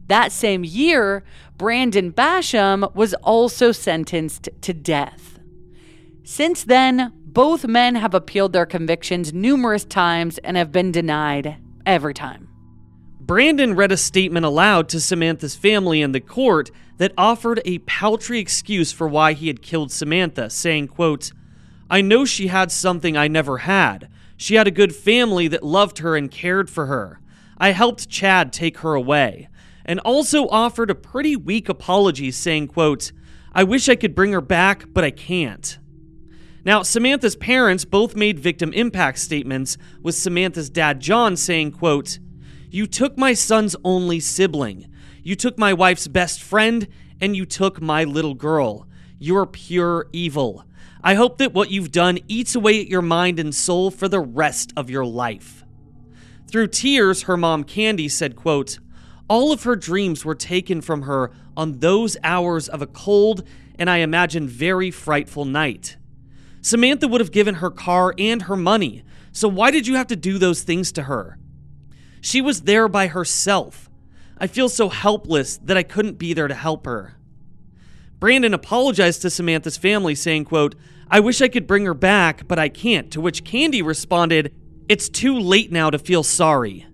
[0.07, 1.23] That same year,
[1.57, 5.39] Brandon Basham was also sentenced to death.
[6.23, 12.13] Since then, both men have appealed their convictions numerous times and have been denied every
[12.13, 12.47] time.
[13.29, 18.39] Brandon read a statement aloud to Samantha's family in the court that offered a paltry
[18.39, 21.31] excuse for why he had killed Samantha, saying, quote,
[21.91, 24.09] I know she had something I never had.
[24.35, 27.21] She had a good family that loved her and cared for her.
[27.59, 29.47] I helped Chad take her away,
[29.85, 33.11] and also offered a pretty weak apology, saying, quote,
[33.53, 35.77] I wish I could bring her back, but I can't.
[36.65, 42.17] Now, Samantha's parents both made victim impact statements, with Samantha's dad John saying, quote,
[42.69, 44.91] you took my son's only sibling.
[45.23, 46.87] You took my wife's best friend,
[47.21, 48.87] and you took my little girl.
[49.17, 50.63] You're pure evil.
[51.03, 54.19] I hope that what you've done eats away at your mind and soul for the
[54.19, 55.63] rest of your life.
[56.47, 58.79] Through tears, her mom Candy said, quote,
[59.27, 63.43] All of her dreams were taken from her on those hours of a cold
[63.79, 65.95] and I imagine very frightful night.
[66.61, 70.17] Samantha would have given her car and her money, so why did you have to
[70.17, 71.38] do those things to her?
[72.21, 73.89] She was there by herself.
[74.37, 77.15] I feel so helpless that I couldn't be there to help her.
[78.19, 80.75] Brandon apologized to Samantha's family, saying, quote,
[81.09, 83.11] I wish I could bring her back, but I can't.
[83.11, 84.53] To which Candy responded,
[84.87, 86.85] It's too late now to feel sorry.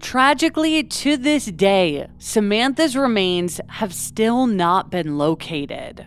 [0.00, 6.06] Tragically, to this day, Samantha's remains have still not been located.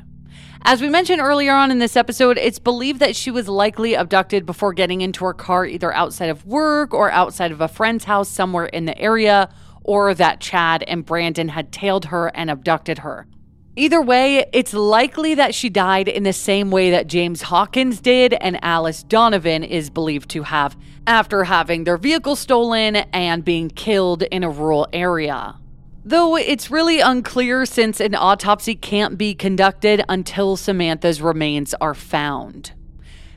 [0.68, 4.48] As we mentioned earlier on in this episode, it's believed that she was likely abducted
[4.48, 8.30] before getting into her car either outside of work or outside of a friend's house
[8.30, 9.48] somewhere in the area,
[9.84, 13.28] or that Chad and Brandon had tailed her and abducted her.
[13.76, 18.34] Either way, it's likely that she died in the same way that James Hawkins did
[18.34, 24.24] and Alice Donovan is believed to have after having their vehicle stolen and being killed
[24.24, 25.60] in a rural area.
[26.08, 32.74] Though it's really unclear since an autopsy can't be conducted until Samantha's remains are found.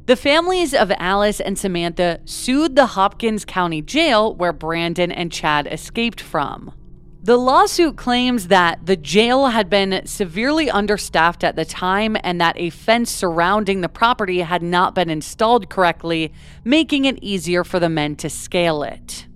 [0.04, 5.66] The families of Alice and Samantha sued the Hopkins County Jail where Brandon and Chad
[5.66, 6.74] escaped from.
[7.22, 12.58] The lawsuit claims that the jail had been severely understaffed at the time and that
[12.58, 17.88] a fence surrounding the property had not been installed correctly, making it easier for the
[17.88, 19.26] men to scale it.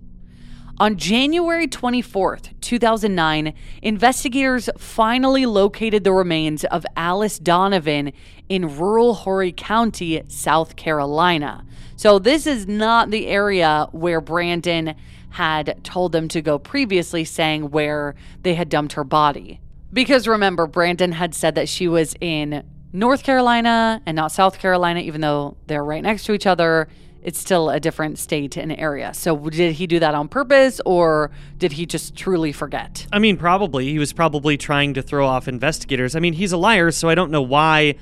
[0.83, 8.13] On January 24th, 2009, investigators finally located the remains of Alice Donovan
[8.49, 11.65] in rural Horry County, South Carolina.
[11.95, 14.97] So, this is not the area where Brandon
[15.31, 19.61] had told them to go previously, saying where they had dumped her body.
[19.93, 24.99] Because remember, Brandon had said that she was in North Carolina and not South Carolina,
[24.99, 26.89] even though they're right next to each other
[27.23, 29.15] it's still a different state and area.
[29.15, 33.07] So did he do that on purpose or did he just truly forget?
[33.13, 33.91] I mean, probably.
[33.91, 36.17] He was probably trying to throw off investigators.
[36.17, 37.95] I mean, he's a liar, so I don't know why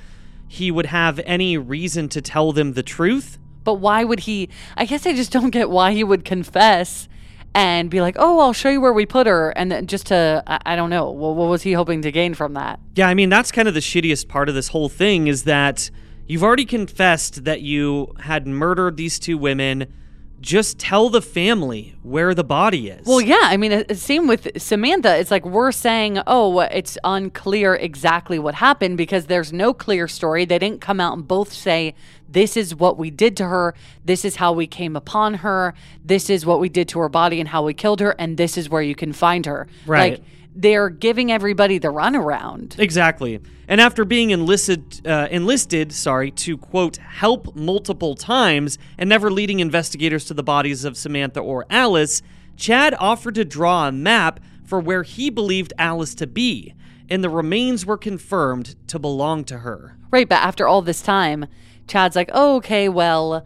[0.48, 3.38] he would have any reason to tell them the truth.
[3.62, 4.48] But why would he?
[4.76, 7.08] I guess I just don't get why he would confess
[7.54, 10.42] and be like, "Oh, I'll show you where we put her," and then just to
[10.46, 12.80] I, don't know, what was he hoping to gain from that?
[12.96, 15.90] Yeah, I mean, that's kind of the shittiest part of this whole thing is that
[16.30, 19.92] You've already confessed that you had murdered these two women.
[20.40, 23.04] Just tell the family where the body is.
[23.04, 23.40] Well, yeah.
[23.42, 25.16] I mean, uh, same with Samantha.
[25.16, 30.44] It's like we're saying, oh, it's unclear exactly what happened because there's no clear story.
[30.44, 31.96] They didn't come out and both say,
[32.28, 33.74] this is what we did to her.
[34.04, 35.74] This is how we came upon her.
[36.04, 38.14] This is what we did to her body and how we killed her.
[38.20, 39.66] And this is where you can find her.
[39.84, 40.12] Right.
[40.12, 40.22] Like,
[40.54, 42.78] they're giving everybody the runaround.
[42.78, 43.40] Exactly.
[43.68, 49.60] And after being enlisted, uh, enlisted, sorry, to quote help multiple times and never leading
[49.60, 52.22] investigators to the bodies of Samantha or Alice,
[52.56, 56.74] Chad offered to draw a map for where he believed Alice to be,
[57.08, 59.96] and the remains were confirmed to belong to her.
[60.10, 61.46] Right, but after all this time,
[61.86, 63.44] Chad's like, oh, okay, well,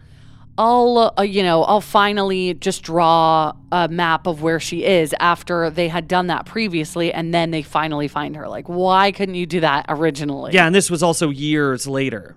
[0.56, 5.68] I'll, uh, you know, I'll finally just draw a map of where she is after
[5.68, 8.48] they had done that previously, and then they finally find her.
[8.48, 10.52] Like, why couldn't you do that originally?
[10.52, 12.36] Yeah, and this was also years later.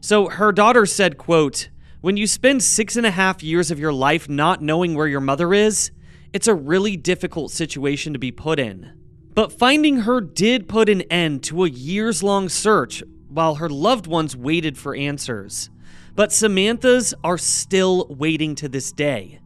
[0.00, 1.68] So her daughter said, quote,
[2.00, 5.20] when you spend six and a half years of your life not knowing where your
[5.20, 5.90] mother is,
[6.32, 8.92] it's a really difficult situation to be put in.
[9.34, 14.06] But finding her did put an end to a years long search while her loved
[14.06, 15.70] ones waited for answers.
[16.18, 19.38] But Samantha's are still waiting to this day.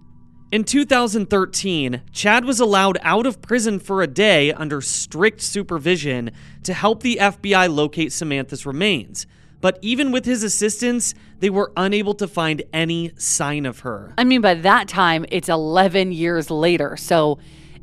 [0.50, 6.30] In 2013, Chad was allowed out of prison for a day under strict supervision
[6.62, 9.26] to help the FBI locate Samantha's remains
[9.62, 14.12] but even with his assistance, they were unable to find any sign of her.
[14.18, 16.96] I mean, by that time, it's 11 years later.
[16.96, 17.38] So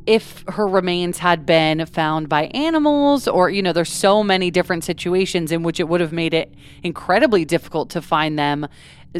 [0.06, 4.84] if her remains had been found by animals, or, you know, there's so many different
[4.84, 8.66] situations in which it would have made it incredibly difficult to find them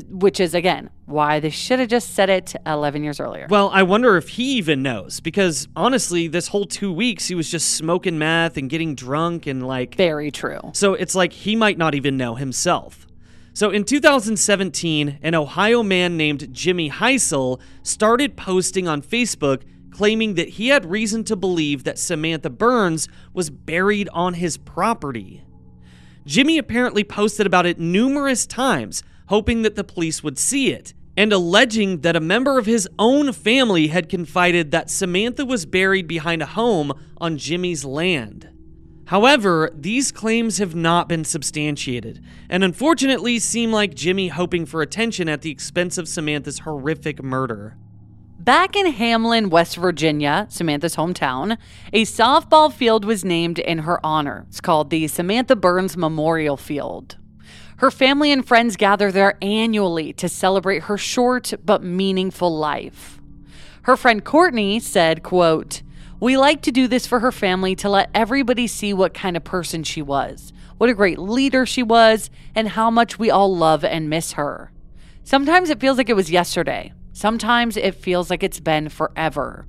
[0.09, 3.47] which is again why they should have just said it 11 years earlier.
[3.51, 7.51] Well, I wonder if he even knows because honestly, this whole two weeks he was
[7.51, 9.97] just smoking meth and getting drunk and like.
[9.97, 10.61] Very true.
[10.75, 13.07] So it's like he might not even know himself.
[13.53, 19.63] So in 2017, an Ohio man named Jimmy Heisel started posting on Facebook
[20.01, 25.45] claiming that he had reason to believe that Samantha Burns was buried on his property.
[26.25, 31.35] Jimmy apparently posted about it numerous times hoping that the police would see it, and
[31.35, 36.41] alleging that a member of his own family had confided that Samantha was buried behind
[36.41, 38.49] a home on Jimmy's land.
[39.05, 45.29] However, these claims have not been substantiated, and unfortunately seem like Jimmy hoping for attention
[45.29, 47.77] at the expense of Samantha's horrific murder.
[48.41, 51.59] Back in Hamlin, West Virginia, Samantha's hometown,
[51.93, 54.47] a softball field was named in her honor.
[54.49, 57.19] It's called the Samantha Burns Memorial Field.
[57.77, 63.21] Her family and friends gather there annually to celebrate her short but meaningful life.
[63.83, 65.83] Her friend Courtney said, quote,
[66.19, 69.45] "We like to do this for her family to let everybody see what kind of
[69.45, 73.85] person she was, what a great leader she was, and how much we all love
[73.85, 74.73] and miss her.
[75.25, 76.95] Sometimes it feels like it was yesterday.
[77.21, 79.67] Sometimes it feels like it's been forever."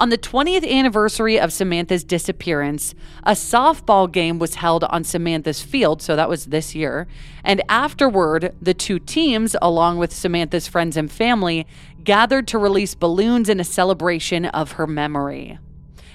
[0.00, 2.92] On the 20th anniversary of Samantha's disappearance,
[3.22, 7.06] a softball game was held on Samantha's field, so that was this year.
[7.44, 11.68] And afterward, the two teams, along with Samantha's friends and family,
[12.02, 15.56] gathered to release balloons in a celebration of her memory.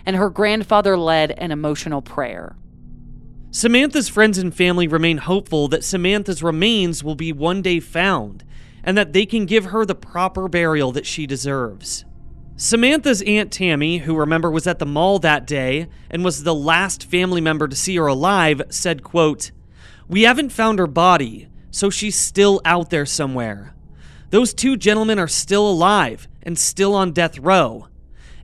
[0.06, 2.58] And her grandfather led an emotional prayer.
[3.52, 8.44] Samantha's friends and family remain hopeful that Samantha's remains will be one day found
[8.86, 12.06] and that they can give her the proper burial that she deserves.
[12.56, 17.04] Samantha's Aunt Tammy, who remember was at the mall that day and was the last
[17.04, 19.52] family member to see her alive, said, quote,
[20.08, 23.76] We haven't found her body, so she's still out there somewhere.
[24.30, 27.88] Those two gentlemen are still alive and still on death row.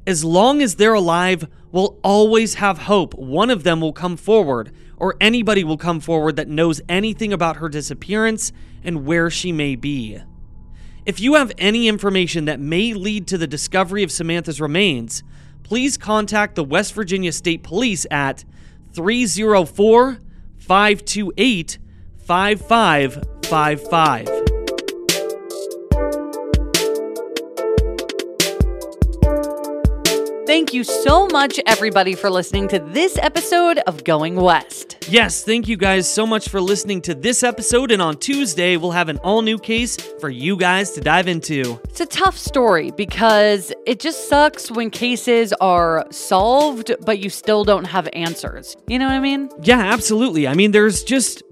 [0.05, 4.73] As long as they're alive, we'll always have hope one of them will come forward,
[4.97, 8.51] or anybody will come forward that knows anything about her disappearance
[8.83, 10.19] and where she may be.
[11.03, 15.23] If you have any information that may lead to the discovery of Samantha's remains,
[15.63, 18.45] please contact the West Virginia State Police at
[18.93, 20.19] 304
[20.59, 21.79] 528
[22.19, 24.50] 5555.
[30.51, 34.97] Thank you so much, everybody, for listening to this episode of Going West.
[35.07, 37.89] Yes, thank you guys so much for listening to this episode.
[37.89, 41.79] And on Tuesday, we'll have an all new case for you guys to dive into.
[41.85, 47.63] It's a tough story because it just sucks when cases are solved, but you still
[47.63, 48.75] don't have answers.
[48.87, 49.49] You know what I mean?
[49.63, 50.49] Yeah, absolutely.
[50.49, 51.43] I mean, there's just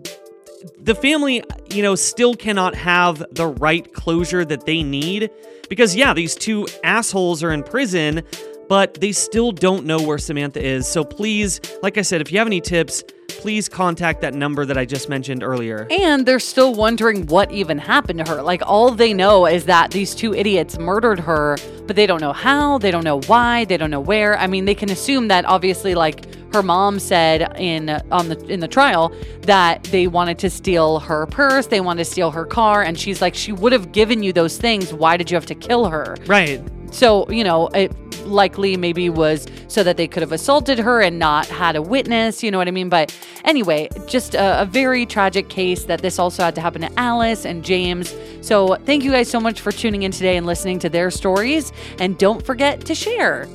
[0.78, 1.42] the family,
[1.72, 5.30] you know, still cannot have the right closure that they need
[5.70, 8.24] because, yeah, these two assholes are in prison,
[8.70, 10.88] but they still don't know where Samantha is.
[10.88, 14.78] So please, like I said, if you have any tips, please contact that number that
[14.78, 15.88] I just mentioned earlier.
[15.90, 18.42] And they're still wondering what even happened to her.
[18.42, 21.58] Like, all they know is that these two idiots murdered her,
[21.88, 24.38] but they don't know how, they don't know why, they don't know where.
[24.38, 28.60] I mean, they can assume that obviously, like, her mom said in on the in
[28.60, 32.82] the trial that they wanted to steal her purse, they wanted to steal her car,
[32.82, 34.92] and she's like, she would have given you those things.
[34.92, 36.18] Why did you have to kill her?
[36.26, 36.60] Right.
[36.92, 37.92] So, you know, it
[38.26, 42.44] likely maybe was so that they could have assaulted her and not had a witness,
[42.44, 42.90] you know what I mean?
[42.90, 43.14] But
[43.46, 47.46] Anyway, just a, a very tragic case that this also had to happen to Alice
[47.46, 48.14] and James.
[48.42, 51.72] So thank you guys so much for tuning in today and listening to their stories.
[52.00, 53.48] And don't forget to share.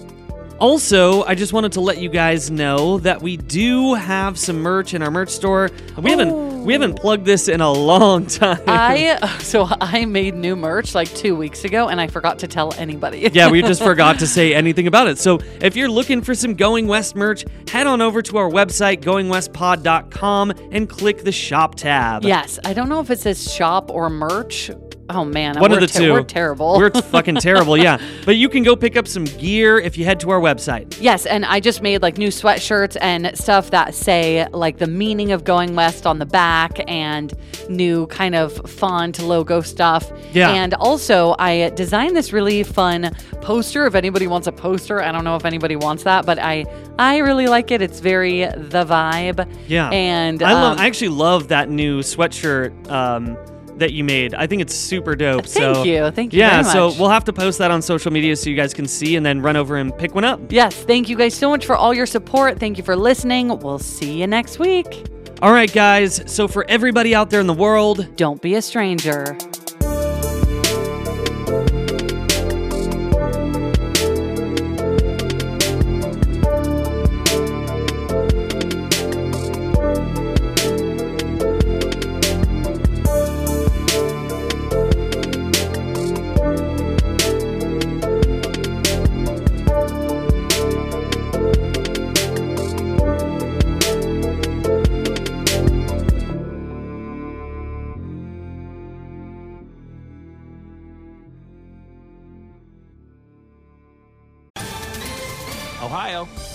[0.61, 4.94] Also, I just wanted to let you guys know that we do have some merch
[4.94, 5.70] in our merch store.
[5.98, 8.62] We haven't we haven't plugged this in a long time.
[8.66, 12.72] I so I made new merch like two weeks ago, and I forgot to tell
[12.74, 13.28] anybody.
[13.32, 15.18] yeah, we just forgot to say anything about it.
[15.18, 19.02] So if you're looking for some Going West merch, head on over to our website,
[19.02, 22.24] goingwestpod.com, and click the shop tab.
[22.24, 24.70] Yes, I don't know if it says shop or merch.
[25.11, 26.12] Oh man, One of the ter- two.
[26.12, 26.76] We're terrible.
[26.78, 27.98] We're fucking terrible, yeah.
[28.24, 30.96] But you can go pick up some gear if you head to our website.
[31.00, 35.32] Yes, and I just made like new sweatshirts and stuff that say like the meaning
[35.32, 37.34] of going west on the back and
[37.68, 40.11] new kind of font logo stuff.
[40.32, 40.50] Yeah.
[40.50, 43.86] And also, I designed this really fun poster.
[43.86, 46.64] If anybody wants a poster, I don't know if anybody wants that, but I
[46.98, 47.82] I really like it.
[47.82, 49.46] It's very the vibe.
[49.68, 49.90] Yeah.
[49.90, 53.36] And I love um, I actually love that new sweatshirt um,
[53.79, 54.35] that you made.
[54.35, 55.47] I think it's super dope.
[55.47, 56.11] Thank so you.
[56.11, 58.75] Thank you Yeah, so we'll have to post that on social media so you guys
[58.75, 60.41] can see and then run over and pick one up.
[60.51, 62.59] Yes, thank you guys so much for all your support.
[62.59, 63.59] Thank you for listening.
[63.59, 65.07] We'll see you next week.
[65.43, 66.22] All right, guys.
[66.27, 69.37] So for everybody out there in the world, Don't be a stranger.